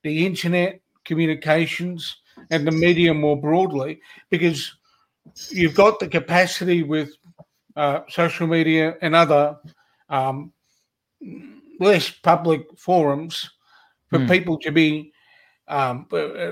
the 0.03 0.27
internet, 0.27 0.81
communications, 1.05 2.17
and 2.51 2.67
the 2.67 2.73
media 2.73 3.14
more 3.14 3.41
broadly, 3.41 4.01
because 4.31 4.75
you've 5.51 5.75
got 5.75 6.01
the 6.01 6.09
capacity 6.09 6.83
with 6.83 7.11
uh, 7.77 8.01
social 8.09 8.47
media 8.47 8.97
and 9.01 9.14
other 9.14 9.57
um, 10.09 10.53
less 11.81 12.11
public 12.11 12.66
forums 12.76 13.50
for 14.11 14.18
mm. 14.18 14.28
people 14.28 14.59
to 14.59 14.70
be 14.70 15.12
um, 15.68 16.07
uh, 16.12 16.50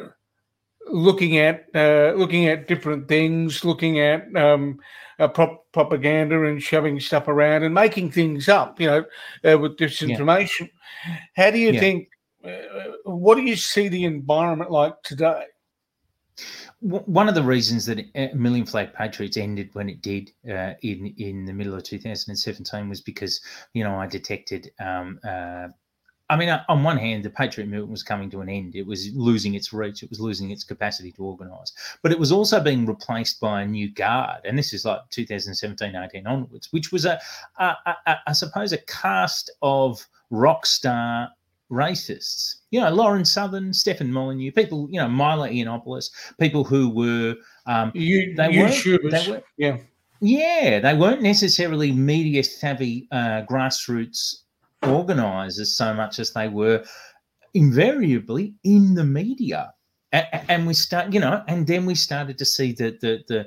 looking 0.89 1.39
at 1.39 1.67
uh, 1.75 2.13
looking 2.17 2.47
at 2.47 2.69
different 2.69 3.09
things, 3.09 3.65
looking 3.65 4.01
at 4.01 4.25
um, 4.37 4.79
uh, 5.19 5.29
prop- 5.29 5.65
propaganda 5.73 6.45
and 6.45 6.63
shoving 6.63 7.01
stuff 7.01 7.29
around 7.29 7.63
and 7.63 7.75
making 7.75 8.11
things 8.11 8.49
up, 8.49 8.81
you 8.81 8.87
know, 8.87 9.05
uh, 9.45 9.59
with 9.59 9.77
disinformation. 9.77 10.71
Yeah. 11.07 11.17
How 11.37 11.51
do 11.51 11.59
you 11.59 11.73
yeah. 11.73 11.81
think? 11.81 12.09
Uh, 12.45 12.93
what 13.05 13.35
do 13.35 13.43
you 13.43 13.57
see 13.57 13.89
the 13.89 14.05
environment 14.05 14.71
like 14.71 15.03
today? 15.03 15.45
One 16.81 17.29
of 17.29 17.35
the 17.35 17.43
reasons 17.43 17.87
that 17.87 18.01
uh, 18.15 18.35
Million 18.35 18.67
Flag 18.67 18.93
Patriots 18.93 19.37
ended 19.37 19.71
when 19.73 19.89
it 19.89 20.03
did 20.03 20.31
uh, 20.49 20.75
in 20.83 21.15
in 21.17 21.47
the 21.47 21.53
middle 21.53 21.75
of 21.75 21.83
2017 21.85 22.89
was 22.89 23.01
because 23.01 23.41
you 23.73 23.83
know 23.83 23.97
I 23.97 24.07
detected 24.07 24.71
um, 24.79 25.19
uh, 25.27 25.69
I 26.29 26.37
mean, 26.37 26.49
uh, 26.49 26.65
on 26.69 26.83
one 26.83 26.97
hand, 26.97 27.25
the 27.25 27.31
Patriot 27.31 27.69
movement 27.69 27.91
was 27.91 28.03
coming 28.03 28.31
to 28.31 28.41
an 28.41 28.49
end. 28.49 28.75
It 28.75 28.87
was 28.87 29.11
losing 29.15 29.55
its 29.55 29.73
reach. 29.73 30.03
It 30.03 30.11
was 30.11 30.19
losing 30.19 30.51
its 30.51 30.65
capacity 30.65 31.13
to 31.13 31.23
organise. 31.23 31.73
But 32.03 32.11
it 32.11 32.19
was 32.19 32.33
also 32.33 32.61
being 32.61 32.85
replaced 32.85 33.39
by 33.41 33.63
a 33.63 33.67
new 33.67 33.93
guard. 33.93 34.41
And 34.45 34.59
this 34.59 34.73
is 34.73 34.85
like 34.85 35.01
2017, 35.11 35.95
18 35.95 36.27
onwards, 36.27 36.69
which 36.73 36.91
was, 36.91 37.05
a, 37.05 37.21
a, 37.59 37.77
a 38.07 38.17
I 38.27 38.33
suppose, 38.33 38.73
a 38.73 38.79
cast 38.79 39.53
of 39.63 40.05
rock 40.31 40.67
star 40.67 41.29
racists. 41.71 42.57
You 42.71 42.81
know, 42.81 42.91
Lauren 42.91 43.25
Southern, 43.25 43.73
Stefan 43.73 44.13
Molyneux, 44.13 44.53
people, 44.53 44.89
you 44.91 45.01
know, 45.01 45.09
Milo 45.09 45.47
Yiannopoulos, 45.47 46.11
people 46.39 46.65
who 46.65 46.89
were. 46.89 47.35
Um, 47.67 47.93
you, 47.95 48.35
they, 48.35 48.49
YouTubers. 48.49 49.03
Weren't, 49.03 49.25
they 49.25 49.31
were, 49.31 49.43
yeah. 49.57 49.79
Yeah, 50.21 50.81
they 50.81 50.95
weren't 50.95 51.23
necessarily 51.23 51.93
media 51.93 52.43
savvy 52.43 53.07
uh, 53.13 53.43
grassroots 53.51 54.37
organisers 54.83 55.77
so 55.77 55.93
much 55.93 56.19
as 56.19 56.33
they 56.33 56.49
were 56.49 56.85
invariably 57.55 58.55
in 58.65 58.95
the 58.95 59.05
media. 59.05 59.73
And, 60.13 60.67
we 60.67 60.73
start, 60.73 61.13
you 61.13 61.21
know, 61.21 61.43
and 61.47 61.67
then 61.67 61.85
we 61.85 61.95
started 61.95 62.39
to 62.39 62.45
see 62.45 62.73
the 62.73 62.97
the 63.03 63.23
the 63.29 63.47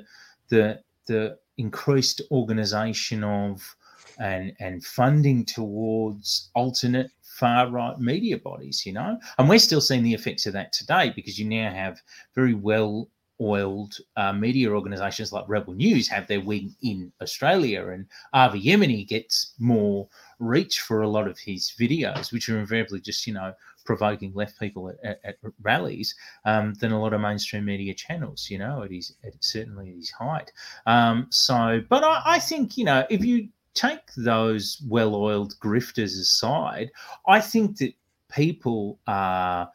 the, 0.50 0.80
the 1.06 1.38
increased 1.58 2.22
organisation 2.30 3.24
of 3.24 3.74
and 4.20 4.52
and 4.60 4.84
funding 4.84 5.44
towards 5.44 6.50
alternate 6.54 7.10
far 7.40 7.68
right 7.70 7.98
media 7.98 8.36
bodies, 8.36 8.84
you 8.84 8.92
know, 8.92 9.18
and 9.38 9.48
we're 9.48 9.58
still 9.58 9.80
seeing 9.80 10.02
the 10.02 10.14
effects 10.14 10.46
of 10.46 10.52
that 10.52 10.72
today 10.74 11.10
because 11.16 11.38
you 11.38 11.46
now 11.46 11.72
have 11.72 12.00
very 12.34 12.54
well 12.54 13.08
oiled 13.40 13.96
uh, 14.16 14.32
media 14.32 14.70
organisations 14.70 15.32
like 15.32 15.48
Rebel 15.48 15.72
News 15.72 16.06
have 16.08 16.26
their 16.26 16.42
wing 16.42 16.74
in 16.82 17.10
Australia, 17.22 17.88
and 17.88 18.04
Avi 18.34 18.62
Yemeni 18.62 19.08
gets 19.08 19.54
more 19.58 20.06
reach 20.38 20.80
for 20.80 21.00
a 21.00 21.08
lot 21.08 21.26
of 21.26 21.38
his 21.38 21.72
videos, 21.80 22.32
which 22.32 22.50
are 22.50 22.58
invariably 22.58 23.00
just 23.00 23.26
you 23.26 23.32
know 23.32 23.54
provoking 23.86 24.32
left 24.34 24.60
people 24.60 24.90
at, 24.90 24.98
at, 25.02 25.20
at 25.24 25.52
rallies, 25.62 26.14
um, 26.44 26.74
than 26.74 26.92
a 26.92 27.00
lot 27.00 27.14
of 27.14 27.20
mainstream 27.22 27.64
media 27.64 27.94
channels. 27.94 28.50
You 28.50 28.58
know, 28.58 28.82
it 28.82 28.92
is 28.92 29.14
at 29.24 29.32
certainly 29.40 29.88
at 29.88 29.96
his 29.96 30.10
height. 30.10 30.52
Um, 30.86 31.26
so, 31.30 31.82
but 31.88 32.04
I, 32.04 32.22
I 32.26 32.38
think 32.38 32.76
you 32.76 32.84
know 32.84 33.06
if 33.08 33.24
you 33.24 33.48
take 33.74 34.12
those 34.16 34.82
well-oiled 34.88 35.54
grifters 35.60 36.18
aside, 36.18 36.90
I 37.26 37.40
think 37.40 37.78
that 37.78 37.94
people 38.30 38.98
are 39.06 39.70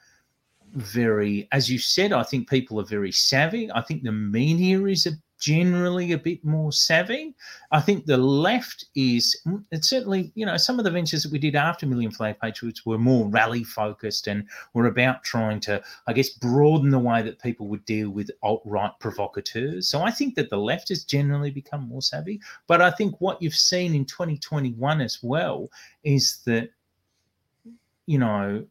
very, 0.73 1.47
as 1.51 1.69
you 1.69 1.79
said, 1.79 2.12
I 2.12 2.23
think 2.23 2.49
people 2.49 2.79
are 2.79 2.86
very 2.86 3.12
savvy. 3.12 3.71
I 3.71 3.81
think 3.81 4.03
the 4.03 4.12
media 4.12 4.84
is 4.86 5.05
a 5.05 5.12
generally 5.39 6.12
a 6.12 6.17
bit 6.17 6.43
more 6.43 6.71
savvy. 6.71 7.36
I 7.71 7.82
think 7.82 8.06
the 8.06 8.17
left 8.17 8.86
is 8.95 9.39
mm, 9.45 9.63
it's 9.71 9.89
certainly, 9.89 10.32
you 10.36 10.45
know, 10.45 10.58
some 10.58 10.80
of 10.80 10.86
the 10.86 10.91
ventures 10.91 11.24
that 11.24 11.32
we 11.32 11.39
did 11.39 11.56
after 11.56 11.86
Million 11.86 12.12
Flag 12.12 12.39
Patriots 12.39 12.86
were 12.86 12.98
more 12.98 13.28
rally 13.28 13.63
focused 13.63 14.28
and 14.28 14.48
were 14.74 14.88
about 14.88 15.24
trying 15.24 15.60
to, 15.62 15.82
I 16.08 16.13
guess, 16.13 16.30
broaden 16.30 16.89
the 16.89 17.00
way 17.00 17.21
that 17.21 17.41
people 17.41 17.67
would 17.67 17.86
deal 17.86 18.10
with 18.10 18.32
alt 18.43 18.62
right 18.65 18.91
provocateurs. 19.00 19.88
So 19.88 20.02
I 20.02 20.12
think 20.12 20.36
that 20.36 20.50
the 20.50 20.58
left 20.58 20.89
has 20.89 21.04
generally 21.04 21.52
become 21.52 21.88
more 21.88 22.02
savvy. 22.02 22.39
But 22.67 22.82
I 22.82 22.91
think 22.91 23.19
what 23.19 23.41
you've 23.41 23.56
seen 23.56 23.93
in 23.93 24.06
2021 24.06 25.02
as 25.02 25.19
well 25.21 25.69
is 26.04 26.39
that, 26.45 26.69
you 28.06 28.19
know, 28.19 28.65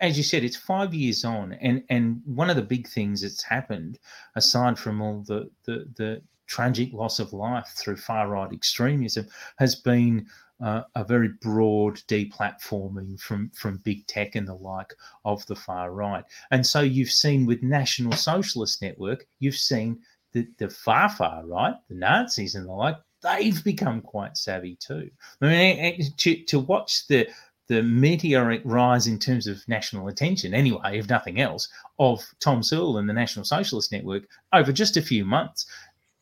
as 0.00 0.16
you 0.16 0.24
said, 0.24 0.44
it's 0.44 0.56
five 0.56 0.94
years 0.94 1.24
on, 1.24 1.52
and 1.54 1.82
and 1.88 2.20
one 2.24 2.50
of 2.50 2.56
the 2.56 2.62
big 2.62 2.88
things 2.88 3.22
that's 3.22 3.42
happened, 3.42 3.98
aside 4.36 4.78
from 4.78 5.00
all 5.00 5.22
the 5.26 5.50
the, 5.64 5.88
the 5.96 6.22
tragic 6.46 6.92
loss 6.92 7.18
of 7.18 7.32
life 7.32 7.68
through 7.76 7.96
far 7.96 8.28
right 8.28 8.52
extremism, 8.52 9.26
has 9.58 9.74
been 9.74 10.26
uh, 10.60 10.82
a 10.94 11.04
very 11.04 11.28
broad 11.40 11.96
deplatforming 12.08 13.20
from 13.20 13.50
from 13.50 13.78
big 13.78 14.06
tech 14.06 14.34
and 14.34 14.48
the 14.48 14.54
like 14.54 14.94
of 15.24 15.44
the 15.46 15.56
far 15.56 15.92
right. 15.92 16.24
And 16.50 16.66
so 16.66 16.80
you've 16.80 17.10
seen 17.10 17.46
with 17.46 17.62
National 17.62 18.12
Socialist 18.12 18.82
Network, 18.82 19.26
you've 19.38 19.56
seen 19.56 20.00
the 20.32 20.48
the 20.58 20.68
far 20.68 21.08
far 21.08 21.46
right, 21.46 21.74
the 21.88 21.94
Nazis 21.94 22.54
and 22.54 22.66
the 22.66 22.72
like. 22.72 22.96
They've 23.20 23.64
become 23.64 24.00
quite 24.00 24.36
savvy 24.36 24.76
too. 24.76 25.10
I 25.42 25.46
mean, 25.46 26.12
to, 26.18 26.44
to 26.44 26.60
watch 26.60 27.08
the 27.08 27.28
the 27.68 27.82
meteoric 27.82 28.62
rise 28.64 29.06
in 29.06 29.18
terms 29.18 29.46
of 29.46 29.66
national 29.68 30.08
attention, 30.08 30.54
anyway, 30.54 30.98
if 30.98 31.08
nothing 31.08 31.40
else, 31.40 31.68
of 31.98 32.24
Tom 32.40 32.62
Sewell 32.62 32.98
and 32.98 33.08
the 33.08 33.12
National 33.12 33.44
Socialist 33.44 33.92
Network 33.92 34.24
over 34.52 34.72
just 34.72 34.96
a 34.96 35.02
few 35.02 35.24
months. 35.24 35.66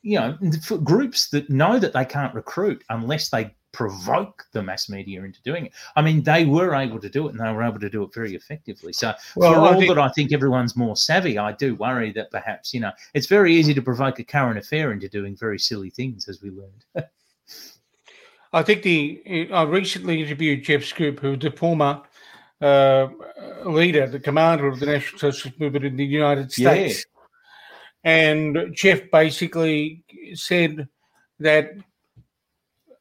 You 0.03 0.19
know, 0.19 0.37
for 0.63 0.77
groups 0.77 1.29
that 1.29 1.49
know 1.49 1.79
that 1.79 1.91
they 1.91 2.05
can't 2.05 2.33
recruit 2.33 2.83
unless 2.89 3.29
they 3.29 3.55
provoke 3.77 4.45
the 4.53 4.63
mass 4.63 4.89
media 4.89 5.23
into 5.23 5.41
doing 5.43 5.67
it. 5.67 5.73
I 5.95 6.01
mean, 6.01 6.23
they 6.23 6.45
were 6.45 6.73
able 6.73 6.99
to 6.99 7.09
do 7.09 7.27
it 7.27 7.31
and 7.31 7.39
they 7.39 7.51
were 7.51 7.63
able 7.63 7.79
to 7.79 7.89
do 7.89 8.03
it 8.03 8.13
very 8.13 8.33
effectively. 8.33 8.91
So, 8.91 9.13
well, 9.35 9.53
for 9.53 9.59
all 9.59 9.79
think- 9.79 9.93
that 9.93 9.99
I 9.99 10.09
think 10.09 10.33
everyone's 10.33 10.75
more 10.75 10.95
savvy, 10.95 11.37
I 11.37 11.51
do 11.51 11.75
worry 11.75 12.11
that 12.13 12.31
perhaps, 12.31 12.73
you 12.73 12.79
know, 12.79 12.91
it's 13.13 13.27
very 13.27 13.53
easy 13.53 13.73
to 13.73 13.81
provoke 13.81 14.19
a 14.19 14.23
current 14.23 14.57
affair 14.57 14.91
into 14.91 15.07
doing 15.07 15.35
very 15.35 15.59
silly 15.59 15.89
things, 15.89 16.27
as 16.27 16.41
we 16.41 16.49
learned. 16.49 16.85
I 18.57 18.63
think 18.63 18.81
the 18.81 19.49
I 19.53 19.63
recently 19.63 20.21
interviewed 20.21 20.63
Jeff 20.63 20.89
who 20.89 21.31
was 21.31 21.39
the 21.39 21.51
former 21.51 22.01
uh, 22.59 23.07
leader, 23.65 24.07
the 24.07 24.19
commander 24.19 24.67
of 24.67 24.79
the 24.79 24.87
National 24.87 25.19
Socialist 25.19 25.59
Movement 25.59 25.85
in 25.85 25.95
the 25.95 26.05
United 26.05 26.51
States. 26.51 27.05
Yeah. 27.05 28.11
And 28.11 28.73
Jeff 28.73 29.11
basically 29.11 30.03
said 30.33 30.87
that 31.39 31.71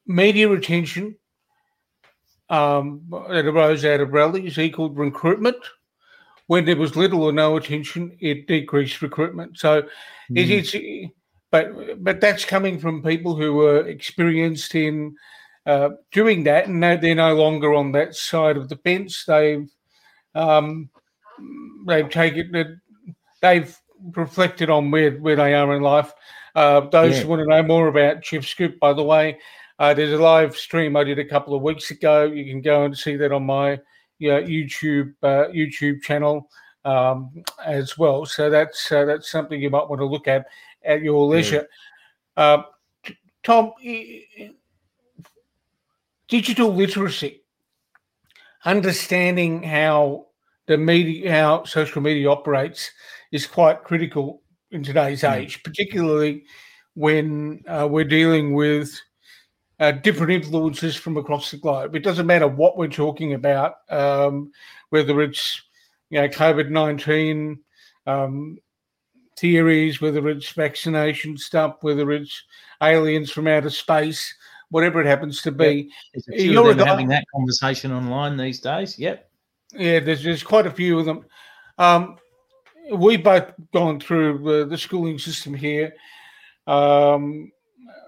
media 0.06 0.52
attention 0.52 1.16
um, 2.50 3.02
that 3.10 3.46
arose 3.46 3.84
out 3.84 4.00
of 4.00 4.12
rallies 4.12 4.58
equaled 4.58 4.98
recruitment. 4.98 5.56
When 6.48 6.66
there 6.66 6.76
was 6.76 6.96
little 6.96 7.24
or 7.24 7.32
no 7.32 7.56
attention, 7.56 8.16
it 8.20 8.46
decreased 8.46 9.00
recruitment. 9.00 9.58
So 9.58 9.82
mm. 9.82 9.88
it's 10.30 10.76
but 11.50 12.04
but 12.04 12.20
that's 12.20 12.44
coming 12.44 12.78
from 12.78 13.02
people 13.02 13.34
who 13.34 13.54
were 13.54 13.86
experienced 13.86 14.74
in 14.74 15.16
uh, 15.66 15.90
doing 16.12 16.44
that, 16.44 16.68
and 16.68 16.82
they're 16.82 17.14
no 17.14 17.34
longer 17.34 17.74
on 17.74 17.92
that 17.92 18.14
side 18.14 18.56
of 18.56 18.68
the 18.68 18.76
fence. 18.76 19.24
They've 19.26 19.68
um, 20.34 20.90
they've 21.86 22.08
taken 22.08 22.80
they've 23.42 23.76
reflected 24.14 24.70
on 24.70 24.90
where, 24.90 25.12
where 25.12 25.36
they 25.36 25.54
are 25.54 25.74
in 25.74 25.82
life. 25.82 26.12
Uh, 26.54 26.80
those 26.80 27.16
yeah. 27.16 27.22
who 27.22 27.28
want 27.28 27.40
to 27.40 27.46
know 27.46 27.62
more 27.62 27.88
about 27.88 28.22
Jeff 28.22 28.42
Schoep, 28.42 28.78
by 28.78 28.92
the 28.92 29.02
way, 29.02 29.38
uh, 29.78 29.92
there's 29.92 30.12
a 30.12 30.22
live 30.22 30.56
stream 30.56 30.96
I 30.96 31.04
did 31.04 31.18
a 31.18 31.24
couple 31.24 31.54
of 31.54 31.62
weeks 31.62 31.90
ago. 31.90 32.24
You 32.24 32.44
can 32.44 32.62
go 32.62 32.84
and 32.84 32.96
see 32.96 33.16
that 33.16 33.32
on 33.32 33.44
my 33.44 33.78
you 34.18 34.30
know, 34.30 34.42
YouTube 34.42 35.14
uh, 35.22 35.48
YouTube 35.52 36.02
channel 36.02 36.48
um, 36.84 37.30
as 37.64 37.98
well. 37.98 38.24
So 38.24 38.48
that's 38.48 38.90
uh, 38.90 39.04
that's 39.04 39.30
something 39.30 39.60
you 39.60 39.70
might 39.70 39.88
want 39.88 40.00
to 40.00 40.06
look 40.06 40.28
at 40.28 40.46
at 40.84 41.02
your 41.02 41.26
leisure. 41.26 41.68
Yeah. 42.36 42.42
Uh, 42.42 42.62
Tom, 43.42 43.72
digital 46.28 46.74
literacy, 46.74 47.42
understanding 48.64 49.62
how 49.62 50.26
the 50.66 50.76
media, 50.76 51.32
how 51.32 51.64
social 51.64 52.02
media 52.02 52.30
operates, 52.30 52.90
is 53.32 53.46
quite 53.46 53.84
critical 53.84 54.42
in 54.70 54.82
today's 54.82 55.24
age, 55.24 55.62
particularly 55.62 56.44
when 56.94 57.62
uh, 57.68 57.86
we're 57.88 58.04
dealing 58.04 58.54
with 58.54 58.98
uh, 59.78 59.92
different 59.92 60.32
influences 60.32 60.96
from 60.96 61.16
across 61.16 61.50
the 61.50 61.56
globe. 61.56 61.94
It 61.94 62.02
doesn't 62.02 62.26
matter 62.26 62.48
what 62.48 62.76
we're 62.76 62.88
talking 62.88 63.34
about, 63.34 63.74
um, 63.90 64.50
whether 64.90 65.20
it's 65.22 65.62
you 66.10 66.20
know 66.20 66.28
COVID 66.28 66.70
nineteen 66.70 67.60
um, 68.06 68.58
theories, 69.38 70.00
whether 70.00 70.28
it's 70.28 70.48
vaccination 70.50 71.36
stuff, 71.36 71.76
whether 71.82 72.10
it's 72.10 72.42
aliens 72.82 73.30
from 73.30 73.46
outer 73.46 73.70
space 73.70 74.34
whatever 74.70 75.00
it 75.00 75.06
happens 75.06 75.42
to 75.42 75.52
be. 75.52 75.90
Yeah, 76.28 76.36
You're 76.44 76.74
guy, 76.74 76.86
having 76.86 77.08
that 77.08 77.24
conversation 77.34 77.92
online 77.92 78.36
these 78.36 78.60
days. 78.60 78.98
Yep. 78.98 79.30
Yeah, 79.72 80.00
there's 80.00 80.22
there's 80.22 80.42
quite 80.42 80.66
a 80.66 80.70
few 80.70 80.98
of 80.98 81.06
them. 81.06 81.24
Um, 81.78 82.16
we've 82.92 83.22
both 83.22 83.52
gone 83.72 84.00
through 84.00 84.62
uh, 84.62 84.64
the 84.66 84.78
schooling 84.78 85.18
system 85.18 85.54
here, 85.54 85.94
um, 86.66 87.50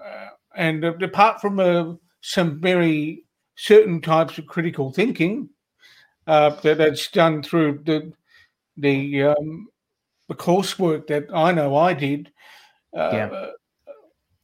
uh, 0.04 0.28
and 0.56 0.84
uh, 0.84 0.94
apart 1.02 1.40
from 1.40 1.60
uh, 1.60 1.94
some 2.20 2.60
very 2.60 3.24
certain 3.56 4.00
types 4.00 4.38
of 4.38 4.46
critical 4.46 4.92
thinking 4.92 5.48
uh, 6.26 6.50
that, 6.60 6.78
that's 6.78 7.10
done 7.10 7.42
through 7.42 7.82
the 7.84 8.12
the 8.76 9.24
um, 9.24 9.68
the 10.28 10.34
coursework 10.34 11.06
that 11.08 11.26
I 11.34 11.52
know 11.52 11.76
I 11.76 11.92
did. 11.94 12.30
Uh, 12.96 13.10
Yeah. 13.12 13.46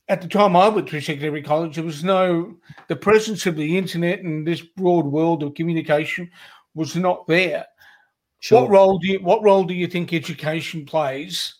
At 0.09 0.21
the 0.21 0.29
time 0.29 0.55
I 0.55 0.69
went 0.69 0.89
through 0.89 1.01
secondary 1.01 1.43
college, 1.43 1.77
there 1.77 1.85
was 1.85 2.05
no 2.05 2.57
the 2.89 2.97
presence 2.97 3.47
of 3.47 3.57
the 3.57 3.79
internet 3.79 4.21
and 4.21 4.47
this 4.47 4.61
broad 4.61 5.07
world 5.07 5.43
of 5.43 5.55
communication 5.55 6.31
was 6.75 6.95
not 6.95 7.27
there. 7.27 7.65
Sure. 8.41 8.63
What 8.63 8.71
role 8.71 8.99
do 8.99 9.09
you 9.09 9.19
what 9.21 9.43
role 9.43 9.65
do 9.65 9.73
you 9.73 9.87
think 9.87 10.13
education 10.13 10.85
plays 10.85 11.55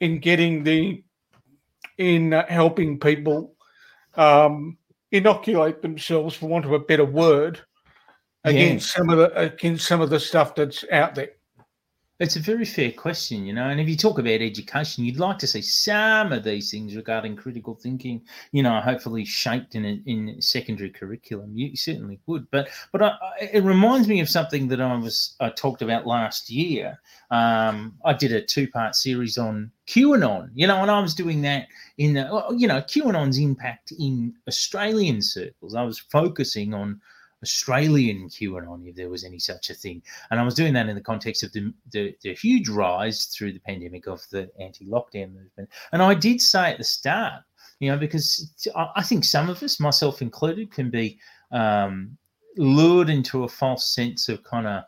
in 0.00 0.20
getting 0.20 0.62
the 0.62 1.02
in 1.98 2.32
uh, 2.32 2.46
helping 2.48 3.00
people 3.00 3.56
um, 4.14 4.78
inoculate 5.10 5.82
themselves, 5.82 6.36
for 6.36 6.48
want 6.48 6.64
of 6.64 6.72
a 6.72 6.78
better 6.78 7.04
word, 7.04 7.60
Yeah. 8.44 8.52
against 8.52 8.92
some 8.92 9.10
of 9.10 9.18
the 9.18 9.36
against 9.36 9.86
some 9.88 10.00
of 10.00 10.10
the 10.10 10.20
stuff 10.20 10.54
that's 10.54 10.84
out 10.92 11.16
there? 11.16 11.30
It's 12.20 12.36
a 12.36 12.40
very 12.40 12.64
fair 12.64 12.92
question, 12.92 13.44
you 13.44 13.52
know. 13.52 13.68
And 13.70 13.80
if 13.80 13.88
you 13.88 13.96
talk 13.96 14.20
about 14.20 14.40
education, 14.40 15.04
you'd 15.04 15.18
like 15.18 15.36
to 15.38 15.48
see 15.48 15.62
some 15.62 16.32
of 16.32 16.44
these 16.44 16.70
things 16.70 16.94
regarding 16.94 17.34
critical 17.34 17.74
thinking, 17.74 18.22
you 18.52 18.62
know, 18.62 18.80
hopefully 18.80 19.24
shaped 19.24 19.74
in 19.74 19.84
a, 19.84 20.00
in 20.06 20.40
secondary 20.40 20.90
curriculum. 20.90 21.50
You 21.56 21.74
certainly 21.74 22.20
would. 22.26 22.48
But 22.52 22.68
but 22.92 23.02
I, 23.02 23.16
it 23.40 23.64
reminds 23.64 24.06
me 24.06 24.20
of 24.20 24.28
something 24.28 24.68
that 24.68 24.80
I 24.80 24.94
was 24.96 25.34
I 25.40 25.48
talked 25.50 25.82
about 25.82 26.06
last 26.06 26.48
year. 26.50 27.00
Um, 27.32 27.94
I 28.04 28.12
did 28.12 28.30
a 28.30 28.40
two 28.40 28.68
part 28.68 28.94
series 28.94 29.36
on 29.36 29.72
QAnon, 29.88 30.50
you 30.54 30.68
know, 30.68 30.82
and 30.82 30.92
I 30.92 31.00
was 31.00 31.14
doing 31.14 31.42
that 31.42 31.66
in 31.98 32.14
the, 32.14 32.54
you 32.56 32.68
know 32.68 32.80
QAnon's 32.80 33.38
impact 33.38 33.92
in 33.98 34.34
Australian 34.46 35.20
circles. 35.20 35.74
I 35.74 35.82
was 35.82 35.98
focusing 35.98 36.74
on 36.74 37.00
Australian 37.44 38.28
QAnon, 38.28 38.88
if 38.88 38.96
there 38.96 39.10
was 39.10 39.24
any 39.24 39.38
such 39.38 39.70
a 39.70 39.74
thing. 39.74 40.02
And 40.30 40.40
I 40.40 40.42
was 40.42 40.54
doing 40.54 40.72
that 40.74 40.88
in 40.88 40.94
the 40.94 41.10
context 41.12 41.42
of 41.42 41.52
the, 41.52 41.72
the, 41.92 42.16
the 42.22 42.34
huge 42.34 42.68
rise 42.68 43.26
through 43.26 43.52
the 43.52 43.60
pandemic 43.60 44.06
of 44.06 44.22
the 44.30 44.50
anti 44.58 44.86
lockdown 44.86 45.34
movement. 45.34 45.68
And 45.92 46.02
I 46.02 46.14
did 46.14 46.40
say 46.40 46.72
at 46.72 46.78
the 46.78 46.84
start, 46.84 47.42
you 47.80 47.90
know, 47.90 47.98
because 47.98 48.50
I 48.96 49.02
think 49.02 49.24
some 49.24 49.50
of 49.50 49.62
us, 49.62 49.78
myself 49.78 50.22
included, 50.22 50.72
can 50.72 50.88
be 50.90 51.18
um, 51.52 52.16
lured 52.56 53.10
into 53.10 53.44
a 53.44 53.48
false 53.48 53.94
sense 53.94 54.28
of 54.30 54.42
kind 54.42 54.66
of 54.66 54.84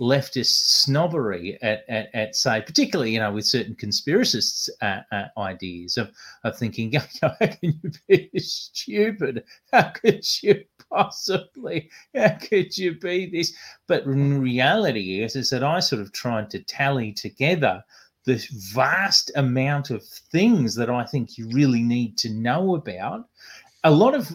leftist 0.00 0.82
snobbery 0.82 1.58
at, 1.62 1.84
at, 1.88 2.14
at 2.14 2.36
say, 2.36 2.60
particularly, 2.60 3.12
you 3.12 3.18
know, 3.18 3.32
with 3.32 3.46
certain 3.46 3.74
conspiracists' 3.74 4.68
uh, 4.82 5.00
uh, 5.12 5.26
ideas 5.38 5.96
of, 5.96 6.10
of 6.44 6.56
thinking, 6.56 6.92
how 7.22 7.34
can 7.40 7.58
you 7.62 7.90
be 8.08 8.30
stupid? 8.38 9.44
How 9.72 9.90
could 9.90 10.24
you 10.42 10.64
possibly, 10.96 11.90
how 12.14 12.36
could 12.48 12.76
you 12.76 12.98
be 12.98 13.26
this? 13.26 13.54
But 13.86 14.04
in 14.04 14.40
reality 14.40 15.22
is, 15.22 15.36
is 15.36 15.50
that 15.50 15.62
I 15.62 15.80
sort 15.80 16.00
of 16.00 16.12
tried 16.12 16.50
to 16.50 16.60
tally 16.60 17.12
together 17.12 17.84
this 18.24 18.46
vast 18.74 19.30
amount 19.36 19.90
of 19.90 20.02
things 20.04 20.74
that 20.74 20.90
I 20.90 21.04
think 21.04 21.36
you 21.36 21.48
really 21.48 21.82
need 21.82 22.16
to 22.18 22.30
know 22.30 22.74
about. 22.74 23.28
A 23.84 23.90
lot 23.90 24.14
of 24.14 24.34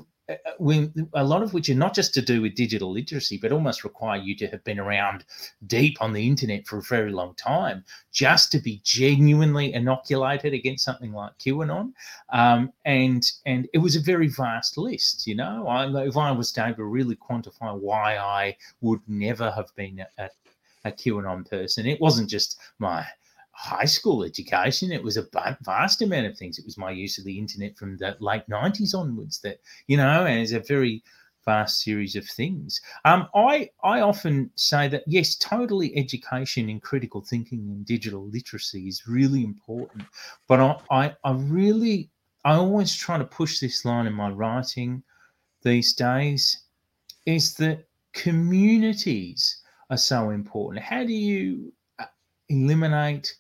when 0.58 1.10
a 1.14 1.24
lot 1.24 1.44
of 1.44 1.54
which 1.54 1.70
are 1.70 1.76
not 1.76 1.94
just 1.94 2.14
to 2.14 2.22
do 2.22 2.42
with 2.42 2.56
digital 2.56 2.92
literacy, 2.92 3.38
but 3.38 3.52
almost 3.52 3.84
require 3.84 4.20
you 4.20 4.36
to 4.36 4.48
have 4.48 4.64
been 4.64 4.80
around 4.80 5.26
deep 5.68 5.98
on 6.02 6.14
the 6.14 6.28
internet 6.28 6.68
for 6.68 6.78
a 6.78 6.84
very 6.84 7.12
long 7.12 7.34
time 7.36 7.84
just 8.12 8.52
to 8.52 8.60
be 8.60 8.82
genuinely 8.84 9.74
inoculated 9.74 10.54
against 10.54 10.84
something 10.84 11.14
like 11.14 11.38
QAnon. 11.38 11.94
Um, 12.30 12.72
and 12.86 13.30
and 13.46 13.68
it 13.74 13.80
was 13.80 13.96
a 13.96 14.02
very 14.02 14.28
vast 14.28 14.78
list. 14.78 15.28
You 15.28 15.36
know, 15.36 15.68
I, 15.68 16.06
if 16.06 16.18
I 16.18 16.32
was 16.32 16.52
to 16.54 16.66
ever 16.66 16.86
really 16.86 17.16
quantify 17.16 17.78
why 17.78 18.18
I 18.18 18.58
would 18.82 19.02
never 19.08 19.52
have 19.52 19.74
been 19.76 20.06
a, 20.18 20.30
a 20.86 20.92
QAnon 20.92 21.50
person, 21.50 21.86
it 21.86 22.02
wasn't 22.02 22.30
just 22.30 22.60
my 22.80 23.06
high 23.62 23.86
school 23.86 24.24
education. 24.24 24.92
It 24.92 25.04
was 25.04 25.18
a 25.18 25.28
vast 25.62 26.02
amount 26.02 26.26
of 26.26 26.36
things. 26.36 26.58
It 26.58 26.66
was 26.66 26.80
my 26.80 26.90
use 26.90 27.20
of 27.20 27.26
the 27.26 27.38
internet 27.38 27.78
from 27.78 27.96
the 27.96 28.18
late 28.20 28.48
90s 28.50 28.96
onwards 28.96 29.40
that, 29.42 29.60
you 29.86 29.98
know, 29.98 30.26
and 30.26 30.40
it's 30.40 30.52
a 30.52 30.60
very 30.60 31.04
vast 31.46 31.84
series 31.84 32.16
of 32.16 32.26
things. 32.26 32.82
Um, 33.06 33.28
I, 33.36 33.70
I 33.84 34.02
often 34.02 34.50
say 34.56 34.88
that, 34.88 35.04
yes, 35.06 35.36
totally 35.36 35.96
education 35.96 36.70
in 36.70 36.80
critical 36.80 37.22
thinking 37.22 37.60
and 37.70 37.86
digital 37.86 38.28
literacy 38.30 38.88
is 38.88 39.08
really 39.08 39.44
important. 39.44 40.06
But 40.48 40.60
I, 40.60 40.78
I, 40.90 41.16
I 41.24 41.34
really, 41.34 42.10
I 42.44 42.56
always 42.56 42.96
try 42.96 43.20
to 43.20 43.26
push 43.26 43.60
this 43.60 43.86
line 43.86 44.08
in 44.08 44.14
my 44.14 44.32
writing 44.32 45.04
these 45.62 45.94
days 45.94 46.64
is 47.28 47.54
that 47.56 47.86
communities 48.14 49.62
are 49.92 49.98
so 49.98 50.32
important. 50.32 50.84
How 50.84 51.04
do 51.04 51.14
you 51.14 51.72
uh, 52.00 52.06
eliminate 52.50 53.32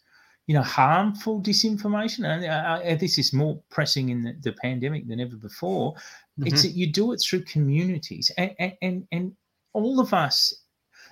you 0.51 0.57
know 0.57 0.63
harmful 0.63 1.41
disinformation 1.41 2.25
and 2.25 2.43
uh, 2.43 2.83
uh, 2.85 2.95
this 2.95 3.17
is 3.17 3.31
more 3.31 3.57
pressing 3.69 4.09
in 4.09 4.21
the, 4.21 4.35
the 4.41 4.51
pandemic 4.51 5.07
than 5.07 5.21
ever 5.21 5.37
before. 5.37 5.95
It's 6.43 6.63
that 6.63 6.71
you 6.71 6.91
do 6.91 7.13
it 7.13 7.21
through 7.23 7.43
communities 7.43 8.29
and, 8.37 8.75
and 8.81 9.07
and 9.13 9.31
all 9.71 10.01
of 10.01 10.13
us 10.13 10.53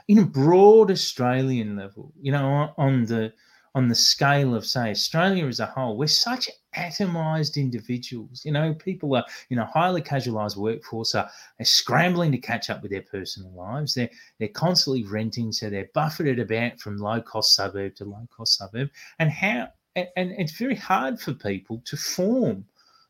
in 0.10 0.18
a 0.20 0.26
broad 0.26 0.92
australian 0.92 1.78
level 1.78 2.12
you 2.20 2.34
know 2.34 2.74
on 2.78 3.06
the 3.06 3.32
on 3.76 3.88
the 3.88 3.96
scale 3.96 4.54
of 4.56 4.66
say 4.66 4.90
australia 4.92 5.46
as 5.48 5.62
a 5.62 5.68
whole 5.68 5.96
we're 5.96 6.08
such 6.08 6.50
atomized 6.76 7.58
individuals. 7.58 8.44
You 8.46 8.52
know 8.52 8.74
people 8.74 9.16
are 9.16 9.26
you 9.50 9.56
know 9.56 9.66
highly 9.66 10.02
casualized 10.02 10.58
workforce 10.58 11.16
are, 11.16 11.30
are 11.60 11.66
scrambling 11.66 12.32
to 12.32 12.38
catch 12.38 12.70
up 12.70 12.82
with 12.82 12.92
their 12.92 13.02
personal 13.02 13.52
lives. 13.52 13.94
They're 13.94 14.10
they're 14.38 14.50
constantly 14.50 15.04
renting 15.04 15.52
so 15.52 15.70
they're 15.70 15.90
buffeted 15.94 16.40
about 16.40 16.80
from 16.80 16.98
low 16.98 17.22
cost 17.22 17.56
suburb 17.56 17.96
to 17.96 18.06
low 18.06 18.28
cost 18.36 18.58
suburb. 18.58 18.90
And 19.20 19.32
how 19.32 19.70
and, 19.96 20.08
and 20.16 20.32
it's 20.38 20.58
very 20.58 20.76
hard 20.76 21.20
for 21.20 21.34
people 21.34 21.82
to 21.86 21.98
form 21.98 22.66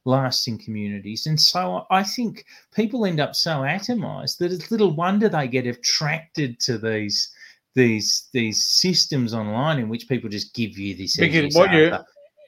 lasting 0.06 0.60
communities. 0.60 1.28
And 1.28 1.40
so 1.40 1.86
i 1.92 2.04
think 2.04 2.46
people 2.74 3.06
end 3.06 3.20
up 3.20 3.36
so 3.36 3.60
atomized 3.60 4.38
that 4.38 4.52
it's 4.52 4.72
little 4.72 4.92
wonder 4.92 5.28
they 5.28 5.48
get 5.48 5.68
attracted 5.68 6.60
to 6.62 6.78
these 6.78 7.30
these 7.76 8.30
these 8.34 8.66
systems 8.66 9.34
online 9.34 9.80
in 9.80 9.90
which 9.90 10.08
people 10.08 10.30
just 10.30 10.54
give 10.54 10.78
you 10.78 10.96
this 10.96 11.18
Because 11.18 11.56
what 11.56 11.72
you. 11.74 11.92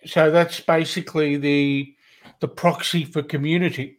So 0.05 0.31
that's 0.31 0.59
basically 0.59 1.37
the 1.37 1.95
the 2.39 2.47
proxy 2.47 3.05
for 3.05 3.21
community. 3.23 3.97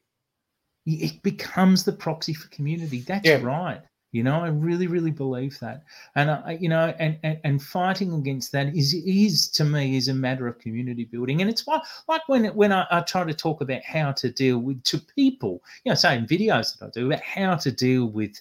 it 0.85 1.23
becomes 1.23 1.85
the 1.85 1.93
proxy 1.93 2.35
for 2.35 2.49
community. 2.49 3.01
That's 3.01 3.27
Yeah. 3.27 3.41
right. 3.43 3.81
You 4.11 4.23
know, 4.23 4.41
I 4.45 4.49
really, 4.49 4.88
really 4.88 5.11
believe 5.12 5.59
that, 5.61 5.85
and 6.17 6.31
I, 6.31 6.59
you 6.61 6.69
know, 6.69 6.95
and, 6.99 7.19
and 7.23 7.38
and 7.45 7.62
fighting 7.62 8.12
against 8.12 8.53
that 8.53 8.75
is 8.77 8.93
is 8.93 9.49
to 9.53 9.65
me 9.65 9.97
is 9.97 10.09
a 10.09 10.15
matter 10.15 10.47
of 10.47 10.59
community 10.59 11.05
building, 11.07 11.41
and 11.41 11.49
it's 11.49 11.67
why, 11.67 11.81
like 12.09 12.21
when 12.29 12.45
when 12.55 12.73
I, 12.73 12.87
I 12.91 13.01
try 13.01 13.25
to 13.25 13.33
talk 13.33 13.62
about 13.62 13.83
how 13.85 14.12
to 14.12 14.31
deal 14.31 14.59
with 14.59 14.83
to 14.85 14.99
people, 15.17 15.62
you 15.85 15.91
know, 15.91 15.95
say 15.95 16.19
in 16.19 16.27
videos 16.27 16.79
that 16.79 16.87
I 16.87 16.91
do 16.91 17.07
about 17.07 17.23
how 17.23 17.55
to 17.57 17.73
deal 17.73 18.07
with 18.07 18.38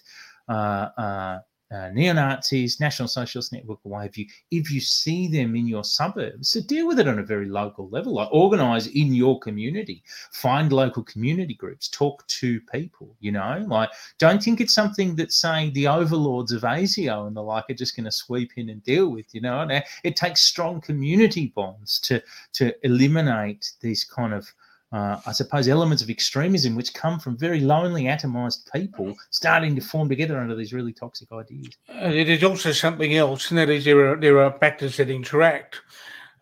uh, 0.48 0.88
uh, 0.98 1.38
uh, 1.72 1.88
neo 1.92 2.12
Nazis, 2.12 2.80
National 2.80 3.08
Socialist 3.08 3.52
Network, 3.52 3.78
or 3.84 3.92
what 3.92 4.02
have 4.02 4.16
you, 4.16 4.26
if 4.50 4.70
you 4.70 4.80
see 4.80 5.26
them 5.28 5.56
in 5.56 5.66
your 5.66 5.84
suburbs, 5.84 6.50
so 6.50 6.60
deal 6.60 6.86
with 6.86 7.00
it 7.00 7.08
on 7.08 7.18
a 7.18 7.24
very 7.24 7.46
local 7.46 7.88
level. 7.88 8.14
Like 8.14 8.28
organize 8.30 8.88
in 8.88 9.14
your 9.14 9.38
community, 9.40 10.02
find 10.32 10.72
local 10.72 11.02
community 11.02 11.54
groups, 11.54 11.88
talk 11.88 12.26
to 12.26 12.60
people, 12.72 13.16
you 13.20 13.32
know, 13.32 13.64
like 13.68 13.90
don't 14.18 14.42
think 14.42 14.60
it's 14.60 14.74
something 14.74 15.16
that, 15.16 15.32
saying 15.32 15.72
the 15.72 15.88
overlords 15.88 16.52
of 16.52 16.62
ASIO 16.62 17.26
and 17.26 17.36
the 17.36 17.42
like 17.42 17.64
are 17.70 17.74
just 17.74 17.96
going 17.96 18.04
to 18.04 18.12
sweep 18.12 18.52
in 18.56 18.68
and 18.68 18.82
deal 18.84 19.08
with, 19.08 19.34
you 19.34 19.40
know. 19.40 19.60
And 19.60 19.82
it 20.04 20.16
takes 20.16 20.42
strong 20.42 20.80
community 20.80 21.52
bonds 21.54 21.98
to 22.00 22.22
to 22.54 22.74
eliminate 22.86 23.72
these 23.80 24.04
kind 24.04 24.34
of 24.34 24.52
uh, 24.92 25.20
I 25.26 25.32
suppose, 25.32 25.68
elements 25.68 26.02
of 26.02 26.10
extremism 26.10 26.74
which 26.76 26.92
come 26.92 27.18
from 27.18 27.36
very 27.36 27.60
lonely, 27.60 28.04
atomized 28.04 28.70
people 28.72 29.16
starting 29.30 29.74
to 29.74 29.80
form 29.80 30.08
together 30.08 30.38
under 30.38 30.54
these 30.54 30.72
really 30.74 30.92
toxic 30.92 31.32
ideas. 31.32 31.70
It 31.88 32.28
is 32.28 32.44
also 32.44 32.72
something 32.72 33.14
else, 33.14 33.50
and 33.50 33.58
that 33.58 33.70
is 33.70 33.84
there 33.84 34.12
are 34.12 34.16
there 34.16 34.40
are 34.40 34.52
factors 34.58 34.96
that 34.98 35.08
interact. 35.08 35.80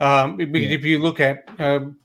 Um, 0.00 0.40
Yeah. 0.40 0.46
if 0.70 0.84
you 0.84 0.98
look 0.98 1.20
at 1.20 1.48
um, 1.58 1.96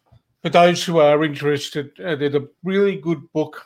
for 0.41 0.49
those 0.49 0.83
who 0.83 0.99
are 0.99 1.23
interested, 1.23 1.99
uh, 1.99 2.15
there's 2.15 2.35
a 2.35 2.47
really 2.63 2.97
good 2.97 3.21
book 3.33 3.65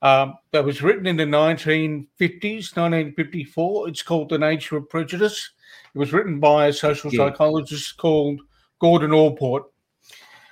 um, 0.00 0.34
that 0.52 0.64
was 0.64 0.82
written 0.82 1.06
in 1.06 1.16
the 1.16 1.24
1950s, 1.24 2.74
1954. 2.76 3.88
It's 3.88 4.02
called 4.02 4.30
The 4.30 4.38
Nature 4.38 4.78
of 4.78 4.88
Prejudice. 4.88 5.50
It 5.94 5.98
was 5.98 6.12
written 6.12 6.40
by 6.40 6.68
a 6.68 6.72
social 6.72 7.12
Yeah. 7.12 7.28
psychologist 7.28 7.96
called 7.98 8.40
Gordon 8.80 9.12
Allport. 9.12 9.64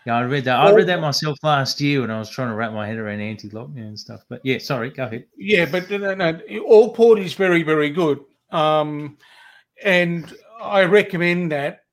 Yeah, 0.07 0.17
I 0.17 0.23
read 0.23 0.45
that. 0.45 0.59
I 0.59 0.73
read 0.73 0.87
that 0.87 1.01
myself 1.01 1.39
last 1.43 1.81
year 1.81 2.01
when 2.01 2.11
I 2.11 2.19
was 2.19 2.31
trying 2.31 2.49
to 2.49 2.55
wrap 2.55 2.73
my 2.73 2.87
head 2.87 2.97
around 2.97 3.21
anti-lockdown 3.21 3.89
and 3.89 3.99
stuff. 3.99 4.25
But 4.29 4.41
yeah, 4.45 4.59
sorry, 4.59 4.91
go 4.91 5.05
ahead. 5.05 5.27
Yeah, 5.37 5.67
but 5.67 5.91
no, 5.91 6.15
no, 6.15 6.41
Allport 6.67 7.19
is 7.19 7.35
very, 7.35 7.63
very 7.63 7.91
good. 7.91 8.21
Um, 8.51 9.19
and 9.85 10.35
I 10.61 10.85
recommend 10.85 11.53
that 11.53 11.85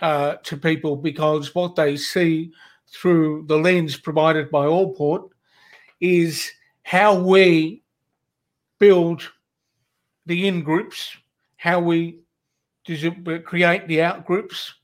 uh, 0.00 0.36
to 0.42 0.56
people 0.56 0.96
because 0.96 1.54
what 1.54 1.76
they 1.76 1.96
see 1.96 2.52
through 2.88 3.44
the 3.46 3.56
lens 3.56 3.96
provided 3.96 4.50
by 4.50 4.66
Allport 4.66 5.30
is 6.00 6.50
how 6.82 7.18
we 7.18 7.82
build 8.78 9.30
the 10.26 10.48
in 10.48 10.62
groups, 10.62 11.16
how 11.56 11.80
we 11.80 12.18
create 13.44 13.86
the 13.86 14.02
out 14.02 14.26
groups, 14.26 14.74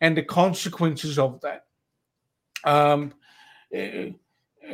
and 0.00 0.16
the 0.16 0.22
consequences 0.22 1.18
of 1.18 1.40
that? 1.40 1.64
Um, 2.64 3.12
eh, 3.72 4.10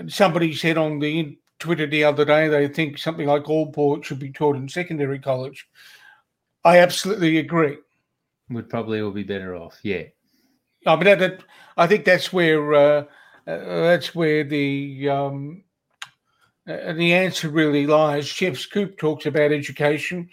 somebody 0.09 0.55
said 0.55 0.79
on 0.79 0.98
the 0.98 1.38
Twitter 1.59 1.87
the 1.87 2.05
other 2.05 2.24
day 2.24 2.48
they 2.48 2.68
think 2.68 2.98
something 2.98 3.27
like 3.27 3.48
Allport 3.48 4.05
should 4.05 4.18
be 4.18 4.31
taught 4.31 4.57
in 4.57 4.68
secondary 4.68 5.18
college. 5.18 5.68
I 6.64 6.79
absolutely 6.79 7.38
agree. 7.38 7.79
Would 8.51 8.68
probably 8.68 9.01
all 9.01 9.11
be 9.11 9.24
better 9.24 9.57
off. 9.57 9.79
Yeah. 9.83 10.05
I 10.87 10.96
mean, 10.96 11.05
that, 11.05 11.18
that 11.18 11.44
I 11.77 11.87
think 11.87 12.05
that's 12.05 12.33
where 12.33 12.74
uh, 12.74 13.05
uh, 13.46 13.83
that's 13.83 14.14
where 14.14 14.44
the 14.44 15.09
um, 15.09 15.64
uh, 16.68 16.92
the 16.92 17.12
answer 17.14 17.48
really 17.48 17.87
lies. 17.87 18.33
Jeff 18.33 18.55
Schoep 18.55 18.98
talks 18.98 19.27
about 19.27 19.53
education. 19.53 20.29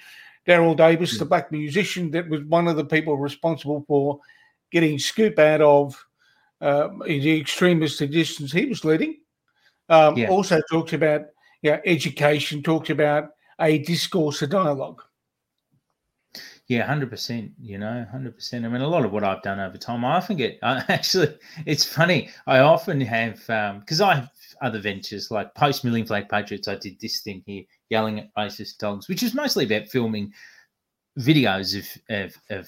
Daryl 0.47 0.77
Davis, 0.77 1.17
the 1.17 1.25
black 1.25 1.51
musician, 1.51 2.11
that 2.11 2.29
was 2.29 2.43
one 2.43 2.67
of 2.67 2.75
the 2.75 2.85
people 2.85 3.17
responsible 3.17 3.83
for 3.87 4.19
getting 4.71 4.97
Schoep 4.97 5.39
out 5.39 5.61
of 5.61 6.04
uh, 6.65 6.89
the 7.05 7.39
extremist 7.39 8.01
existence 8.01 8.51
he 8.51 8.65
was 8.65 8.83
leading. 8.83 9.17
Um, 9.89 10.17
yeah. 10.17 10.29
Also 10.29 10.61
talked 10.71 10.93
about 10.93 11.25
yeah, 11.61 11.79
education, 11.85 12.63
talked 12.63 12.89
about 12.89 13.29
a 13.59 13.77
discourse, 13.79 14.41
a 14.41 14.47
dialogue. 14.47 15.01
Yeah, 16.67 16.87
hundred 16.87 17.11
percent. 17.11 17.51
You 17.61 17.77
know, 17.77 18.05
hundred 18.11 18.33
percent. 18.33 18.65
I 18.65 18.69
mean, 18.69 18.81
a 18.81 18.87
lot 18.87 19.05
of 19.05 19.11
what 19.11 19.23
I've 19.23 19.43
done 19.43 19.59
over 19.59 19.77
time, 19.77 20.03
I 20.03 20.15
often 20.15 20.37
get. 20.37 20.57
I 20.63 20.83
actually, 20.89 21.37
it's 21.67 21.85
funny. 21.85 22.29
I 22.47 22.59
often 22.59 22.99
have 23.01 23.35
because 23.79 24.01
um, 24.01 24.09
I 24.09 24.15
have 24.15 24.31
other 24.61 24.79
ventures 24.79 25.29
like 25.29 25.53
post 25.53 25.83
Million 25.83 26.07
Flag 26.07 26.27
Patriots. 26.29 26.67
I 26.67 26.75
did 26.75 26.99
this 26.99 27.21
thing 27.21 27.43
here, 27.45 27.63
yelling 27.89 28.19
at 28.19 28.33
racist 28.35 28.79
dogs, 28.79 29.07
which 29.07 29.21
is 29.21 29.35
mostly 29.35 29.65
about 29.65 29.87
filming 29.87 30.33
videos 31.19 31.77
of 31.77 32.01
of, 32.09 32.35
of 32.49 32.67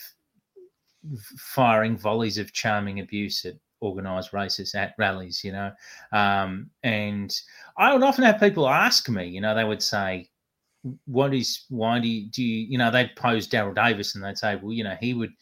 firing 1.37 1.97
volleys 1.97 2.37
of 2.37 2.53
charming 2.53 2.99
abuse 2.99 3.43
at 3.45 3.55
organized 3.79 4.31
racists 4.31 4.75
at 4.75 4.93
rallies, 4.97 5.43
you 5.43 5.51
know. 5.51 5.71
Um, 6.11 6.69
and 6.83 7.33
I 7.77 7.93
would 7.93 8.03
often 8.03 8.23
have 8.23 8.39
people 8.39 8.67
ask 8.67 9.09
me, 9.09 9.27
you 9.27 9.41
know, 9.41 9.55
they 9.55 9.63
would 9.63 9.83
say, 9.83 10.29
what 11.05 11.33
is 11.33 11.65
why 11.69 11.99
do 11.99 12.07
you 12.07 12.29
do 12.29 12.43
you, 12.43 12.67
you 12.69 12.77
know 12.77 12.91
they'd 12.91 13.15
pose 13.15 13.47
Daryl 13.47 13.75
Davis 13.75 14.15
and 14.15 14.23
they'd 14.23 14.37
say 14.37 14.55
well 14.55 14.71
you 14.71 14.83
know 14.83 14.95
he 14.99 15.13
would 15.13 15.33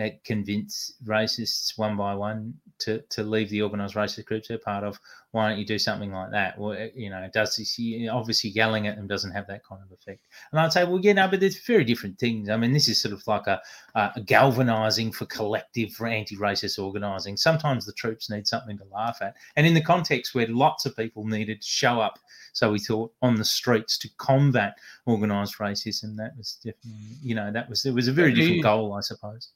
uh, 0.00 0.08
convince 0.24 0.92
racists 1.04 1.76
one 1.76 1.96
by 1.96 2.14
one 2.14 2.54
to 2.80 3.00
to 3.10 3.22
leave 3.22 3.50
the 3.50 3.62
organised 3.62 3.94
racist 3.94 4.26
groups 4.26 4.48
they're 4.48 4.58
part 4.58 4.84
of. 4.84 4.98
Why 5.30 5.48
don't 5.48 5.58
you 5.58 5.66
do 5.66 5.78
something 5.78 6.10
like 6.10 6.30
that? 6.30 6.58
Well, 6.58 6.72
uh, 6.72 6.86
you 6.94 7.10
know, 7.10 7.18
it 7.18 7.32
does 7.32 7.56
this 7.56 7.78
obviously 8.10 8.50
yelling 8.50 8.86
at 8.86 8.96
them 8.96 9.06
doesn't 9.06 9.32
have 9.32 9.46
that 9.48 9.64
kind 9.64 9.82
of 9.84 9.92
effect? 9.92 10.26
And 10.50 10.60
I'd 10.60 10.72
say, 10.72 10.84
well, 10.84 11.00
yeah, 11.00 11.12
no, 11.12 11.28
but 11.28 11.40
there's 11.40 11.58
very 11.58 11.84
different 11.84 12.18
things. 12.18 12.48
I 12.48 12.56
mean, 12.56 12.72
this 12.72 12.88
is 12.88 13.00
sort 13.00 13.12
of 13.12 13.26
like 13.26 13.46
a, 13.46 13.60
a 13.94 14.22
galvanizing 14.24 15.12
for 15.12 15.26
collective 15.26 15.92
for 15.92 16.06
anti-racist 16.06 16.82
organising. 16.82 17.36
Sometimes 17.36 17.84
the 17.84 17.92
troops 17.92 18.30
need 18.30 18.46
something 18.46 18.78
to 18.78 18.84
laugh 18.92 19.18
at, 19.20 19.34
and 19.56 19.66
in 19.66 19.74
the 19.74 19.82
context 19.82 20.34
where 20.34 20.46
lots 20.48 20.86
of 20.86 20.96
people 20.96 21.26
needed 21.26 21.60
to 21.60 21.68
show 21.68 22.00
up 22.00 22.18
so 22.52 22.72
we 22.72 22.78
thought 22.80 23.12
on 23.22 23.36
the 23.36 23.44
streets 23.44 23.96
to 23.98 24.08
combat 24.16 24.74
organised 25.06 25.58
racism. 25.58 26.16
That 26.16 26.36
was 26.36 26.58
definitely, 26.64 27.16
you 27.22 27.34
know, 27.34 27.52
that 27.52 27.68
was 27.68 27.84
it 27.86 27.94
was 27.94 28.08
a 28.08 28.12
very 28.12 28.32
different 28.32 28.62
goal, 28.62 28.94
I 28.94 29.00
suppose. 29.00 29.50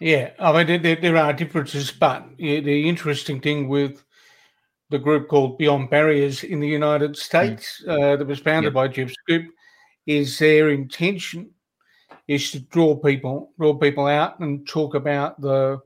Yeah, 0.00 0.30
I 0.38 0.64
mean 0.64 0.82
there, 0.82 0.96
there 0.96 1.16
are 1.16 1.32
differences, 1.32 1.90
but 1.90 2.24
the 2.38 2.88
interesting 2.88 3.40
thing 3.40 3.68
with 3.68 4.04
the 4.90 4.98
group 4.98 5.28
called 5.28 5.58
Beyond 5.58 5.90
Barriers 5.90 6.44
in 6.44 6.60
the 6.60 6.68
United 6.68 7.16
States 7.16 7.82
mm. 7.86 7.90
uh, 7.90 8.16
that 8.16 8.26
was 8.26 8.38
founded 8.38 8.70
yep. 8.70 8.74
by 8.74 8.88
Jeff 8.88 9.12
Schoep 9.28 9.46
is 10.06 10.38
their 10.38 10.70
intention 10.70 11.50
is 12.26 12.50
to 12.52 12.60
draw 12.60 12.94
people 12.96 13.52
draw 13.58 13.74
people 13.74 14.06
out 14.06 14.38
and 14.40 14.66
talk 14.66 14.94
about 14.94 15.40
the 15.40 15.78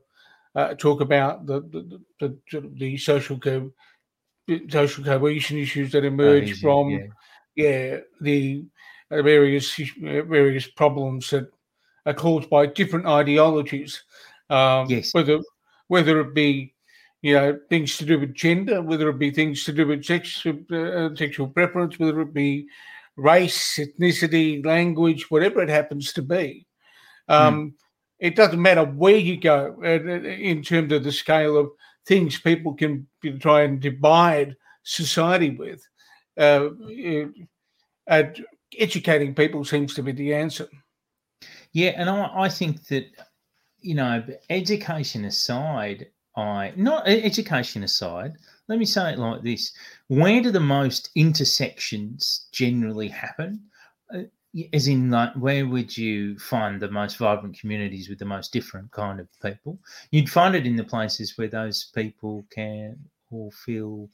uh, 0.55 0.73
talk 0.75 1.01
about 1.01 1.45
the 1.45 1.61
the, 1.61 2.01
the, 2.19 2.37
the, 2.51 2.71
the 2.75 2.97
social 2.97 3.39
co- 3.39 3.71
social 4.69 5.03
cohesion 5.03 5.57
issues 5.57 5.91
that 5.91 6.05
emerge 6.05 6.59
from 6.61 6.89
yeah. 6.89 7.07
yeah 7.55 7.97
the 8.21 8.65
uh, 9.11 9.21
various 9.21 9.79
various 9.99 10.67
problems 10.67 11.29
that 11.29 11.49
are 12.05 12.13
caused 12.13 12.49
by 12.49 12.65
different 12.65 13.05
ideologies. 13.05 14.03
Um, 14.49 14.87
yes. 14.89 15.13
Whether 15.13 15.39
whether 15.87 16.19
it 16.21 16.33
be 16.33 16.73
you 17.21 17.33
know 17.33 17.59
things 17.69 17.97
to 17.97 18.05
do 18.05 18.19
with 18.19 18.33
gender, 18.33 18.81
whether 18.81 19.09
it 19.09 19.19
be 19.19 19.31
things 19.31 19.63
to 19.65 19.73
do 19.73 19.87
with 19.87 20.03
sex, 20.03 20.45
uh, 20.45 21.09
sexual 21.15 21.47
preference, 21.47 21.99
whether 21.99 22.21
it 22.21 22.33
be 22.33 22.67
race, 23.15 23.79
ethnicity, 23.79 24.65
language, 24.65 25.29
whatever 25.29 25.61
it 25.61 25.69
happens 25.69 26.13
to 26.13 26.21
be. 26.21 26.65
Um, 27.27 27.55
mm. 27.55 27.73
It 28.19 28.35
doesn't 28.35 28.61
matter 28.61 28.85
where 28.85 29.17
you 29.17 29.37
go 29.37 29.75
uh, 29.83 29.87
in 29.87 30.63
terms 30.63 30.93
of 30.93 31.03
the 31.03 31.11
scale 31.11 31.57
of 31.57 31.69
things 32.05 32.39
people 32.39 32.73
can 32.73 33.07
try 33.39 33.61
and 33.61 33.79
divide 33.79 34.55
society 34.83 35.51
with. 35.51 35.85
Uh, 36.37 36.69
uh, 38.07 38.23
educating 38.79 39.35
people 39.35 39.63
seems 39.63 39.93
to 39.93 40.03
be 40.03 40.11
the 40.11 40.33
answer. 40.33 40.67
Yeah, 41.73 41.93
and 41.95 42.09
I, 42.09 42.43
I 42.43 42.49
think 42.49 42.87
that 42.87 43.05
you 43.81 43.95
know, 43.95 44.23
education 44.49 45.25
aside, 45.25 46.07
I 46.37 46.73
not 46.77 47.07
education 47.07 47.83
aside. 47.83 48.33
Let 48.67 48.79
me 48.79 48.85
say 48.85 49.13
it 49.13 49.19
like 49.19 49.43
this: 49.43 49.73
Where 50.07 50.41
do 50.41 50.51
the 50.51 50.59
most 50.59 51.09
intersections 51.15 52.47
generally 52.53 53.09
happen? 53.09 53.61
Uh, 54.13 54.23
as 54.73 54.87
in, 54.87 55.09
like, 55.09 55.33
where 55.35 55.67
would 55.67 55.97
you 55.97 56.37
find 56.39 56.81
the 56.81 56.91
most 56.91 57.17
vibrant 57.17 57.59
communities 57.59 58.09
with 58.09 58.19
the 58.19 58.25
most 58.25 58.53
different 58.53 58.91
kind 58.91 59.19
of 59.19 59.27
people? 59.41 59.79
You'd 60.11 60.29
find 60.29 60.55
it 60.55 60.67
in 60.67 60.75
the 60.75 60.83
places 60.83 61.37
where 61.37 61.47
those 61.47 61.91
people 61.95 62.45
can 62.51 62.97
all 63.31 63.51
feel 63.51 64.09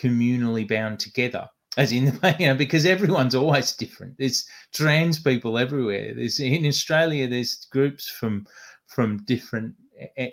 communally 0.00 0.68
bound 0.68 1.00
together 1.00 1.48
as 1.76 1.92
in 1.92 2.18
you 2.38 2.46
know 2.46 2.54
because 2.54 2.86
everyone's 2.86 3.34
always 3.34 3.72
different. 3.72 4.16
There's 4.18 4.46
trans 4.72 5.18
people 5.18 5.58
everywhere. 5.58 6.14
There's 6.14 6.40
in 6.40 6.66
australia 6.66 7.28
there's 7.28 7.66
groups 7.70 8.08
from 8.08 8.46
from 8.86 9.24
different 9.24 9.74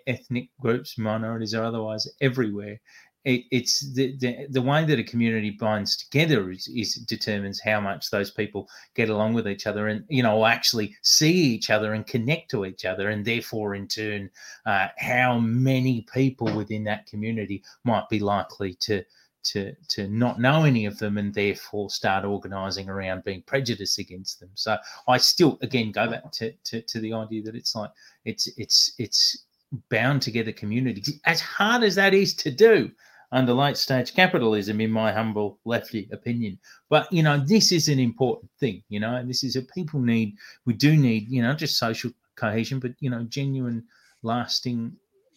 ethnic 0.08 0.50
groups 0.60 0.98
minorities 0.98 1.54
or 1.54 1.64
otherwise 1.64 2.08
everywhere. 2.22 2.80
It, 3.26 3.46
it's 3.52 3.94
the, 3.94 4.18
the, 4.18 4.48
the 4.50 4.62
way 4.62 4.84
that 4.84 5.00
a 5.00 5.04
community 5.04 5.52
binds 5.52 5.96
together 5.96 6.52
is, 6.52 6.68
is, 6.68 6.96
determines 6.96 7.62
how 7.62 7.80
much 7.80 8.10
those 8.10 8.32
people 8.32 8.68
get 8.96 9.10
along 9.10 9.34
with 9.34 9.48
each 9.48 9.66
other 9.66 9.88
and 9.88 10.04
you 10.10 10.22
know 10.22 10.46
actually 10.46 10.94
see 11.04 11.32
each 11.32 11.70
other 11.70 11.94
and 11.94 12.06
connect 12.06 12.52
to 12.52 12.66
each 12.66 12.84
other 12.84 13.10
and 13.10 13.24
therefore 13.24 13.76
in 13.76 13.88
turn 13.88 14.30
uh, 14.66 14.88
how 14.98 15.40
many 15.40 16.06
people 16.14 16.54
within 16.54 16.84
that 16.84 17.06
community 17.06 17.64
might 17.86 18.10
be 18.10 18.20
likely 18.20 18.74
to 18.74 19.02
to 19.44 19.74
to 19.90 20.08
not 20.08 20.40
know 20.40 20.64
any 20.64 20.86
of 20.86 20.98
them 20.98 21.18
and 21.18 21.34
therefore 21.34 21.90
start 21.90 22.26
organizing 22.26 22.90
around 22.90 23.24
being 23.24 23.44
prejudiced 23.44 24.00
against 24.00 24.40
them. 24.40 24.50
So 24.56 24.78
i 25.08 25.18
still 25.18 25.58
again 25.62 25.92
go 25.92 26.10
back 26.10 26.32
to, 26.34 26.52
to, 26.52 26.82
to 26.82 27.00
the 27.00 27.14
idea 27.14 27.44
that 27.44 27.56
it's 27.56 27.76
like 27.76 27.92
it's 28.26 28.48
it's 28.58 28.94
it's 28.98 29.46
bound 29.90 30.22
together 30.22 30.52
communities 30.52 31.20
as 31.26 31.42
hard 31.42 31.84
as 31.84 31.96
that 31.96 32.14
is 32.14 32.36
to 32.36 32.52
do 32.52 32.92
under 33.32 33.54
late 33.54 33.78
stage 33.78 34.14
capitalism 34.14 34.80
in 34.80 34.92
my 34.92 35.12
humble 35.12 35.60
lefty 35.66 36.08
opinion. 36.12 36.60
But 36.90 37.12
you 37.12 37.24
know 37.24 37.44
this 37.44 37.72
is 37.72 37.90
an 37.90 38.00
important 38.00 38.52
thing 38.60 38.84
you 38.90 39.00
know 39.00 39.16
and 39.16 39.30
this 39.30 39.44
is 39.44 39.56
a 39.56 39.62
people 39.62 40.00
need 40.00 40.36
we 40.66 40.74
do 40.74 40.96
need 40.96 41.30
you 41.30 41.42
know 41.42 41.54
just 41.54 41.78
social 41.78 42.12
cohesion 42.36 42.80
but 42.80 42.92
you 43.00 43.10
know 43.10 43.24
genuine 43.24 43.84
lasting 44.24 44.96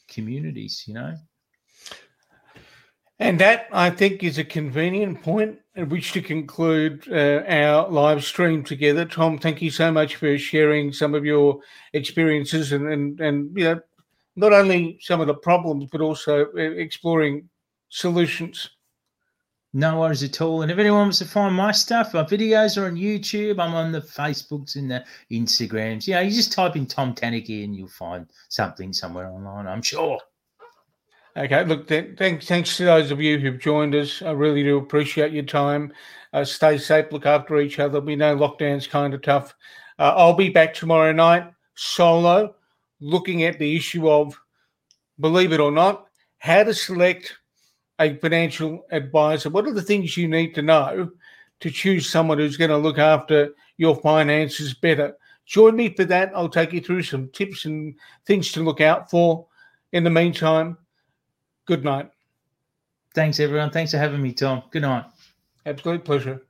communities 0.08 0.84
you 0.86 0.94
know 0.94 1.14
and 3.18 3.40
that, 3.40 3.68
I 3.72 3.90
think, 3.90 4.22
is 4.22 4.38
a 4.38 4.44
convenient 4.44 5.22
point 5.22 5.58
at 5.74 5.88
which 5.88 6.12
to 6.12 6.22
conclude 6.22 7.06
uh, 7.10 7.42
our 7.48 7.88
live 7.88 8.24
stream 8.24 8.62
together. 8.62 9.04
Tom, 9.04 9.38
thank 9.38 9.62
you 9.62 9.70
so 9.70 9.90
much 9.90 10.16
for 10.16 10.36
sharing 10.38 10.92
some 10.92 11.14
of 11.14 11.24
your 11.24 11.60
experiences 11.92 12.72
and, 12.72 12.88
and, 12.88 13.20
and 13.20 13.56
you 13.56 13.64
know, 13.64 13.80
not 14.36 14.52
only 14.52 14.98
some 15.00 15.20
of 15.20 15.26
the 15.26 15.34
problems, 15.34 15.88
but 15.90 16.00
also 16.00 16.46
uh, 16.46 16.60
exploring 16.60 17.48
solutions. 17.88 18.70
No 19.72 20.00
worries 20.00 20.22
at 20.22 20.40
all. 20.40 20.62
And 20.62 20.70
if 20.70 20.78
anyone 20.78 21.00
wants 21.00 21.18
to 21.18 21.26
find 21.26 21.54
my 21.54 21.72
stuff, 21.72 22.14
my 22.14 22.22
videos 22.22 22.80
are 22.80 22.86
on 22.86 22.96
YouTube. 22.96 23.58
I'm 23.58 23.74
on 23.74 23.92
the 23.92 24.00
Facebooks 24.00 24.76
and 24.76 24.90
the 24.90 25.04
Instagrams. 25.30 26.06
Yeah, 26.06 26.20
you 26.20 26.30
just 26.30 26.52
type 26.52 26.76
in 26.76 26.86
Tom 26.86 27.14
Tanuki 27.14 27.64
and 27.64 27.76
you'll 27.76 27.88
find 27.88 28.26
something 28.48 28.92
somewhere 28.92 29.28
online, 29.28 29.66
I'm 29.66 29.82
sure. 29.82 30.18
Okay, 31.36 31.64
look, 31.64 31.86
th- 31.86 32.16
thanks, 32.16 32.46
thanks 32.46 32.78
to 32.78 32.86
those 32.86 33.10
of 33.10 33.20
you 33.20 33.38
who've 33.38 33.58
joined 33.58 33.94
us. 33.94 34.22
I 34.22 34.30
really 34.30 34.62
do 34.62 34.78
appreciate 34.78 35.32
your 35.32 35.44
time. 35.44 35.92
Uh, 36.32 36.44
stay 36.44 36.78
safe, 36.78 37.12
look 37.12 37.26
after 37.26 37.60
each 37.60 37.78
other. 37.78 38.00
We 38.00 38.16
know 38.16 38.34
lockdown's 38.34 38.86
kind 38.86 39.12
of 39.12 39.20
tough. 39.20 39.54
Uh, 39.98 40.14
I'll 40.16 40.32
be 40.32 40.48
back 40.48 40.72
tomorrow 40.72 41.12
night 41.12 41.52
solo, 41.74 42.54
looking 43.00 43.42
at 43.42 43.58
the 43.58 43.76
issue 43.76 44.08
of, 44.08 44.34
believe 45.20 45.52
it 45.52 45.60
or 45.60 45.70
not, 45.70 46.06
how 46.38 46.62
to 46.62 46.72
select 46.72 47.36
a 47.98 48.14
financial 48.14 48.86
advisor. 48.90 49.50
What 49.50 49.66
are 49.66 49.74
the 49.74 49.82
things 49.82 50.16
you 50.16 50.28
need 50.28 50.54
to 50.54 50.62
know 50.62 51.10
to 51.60 51.70
choose 51.70 52.08
someone 52.08 52.38
who's 52.38 52.56
going 52.56 52.70
to 52.70 52.78
look 52.78 52.98
after 52.98 53.50
your 53.76 53.96
finances 53.96 54.72
better? 54.72 55.14
Join 55.44 55.76
me 55.76 55.94
for 55.94 56.06
that. 56.06 56.32
I'll 56.34 56.48
take 56.48 56.72
you 56.72 56.80
through 56.80 57.02
some 57.02 57.28
tips 57.28 57.66
and 57.66 57.94
things 58.24 58.52
to 58.52 58.62
look 58.62 58.80
out 58.80 59.10
for. 59.10 59.46
In 59.92 60.02
the 60.02 60.10
meantime, 60.10 60.78
good 61.66 61.84
night. 61.84 62.10
Thanks, 63.14 63.40
everyone. 63.40 63.70
Thanks 63.70 63.90
for 63.92 63.98
having 63.98 64.22
me, 64.22 64.32
Tom. 64.32 64.62
Good 64.70 64.82
night. 64.82 65.04
Absolute 65.64 66.04
pleasure. 66.04 66.42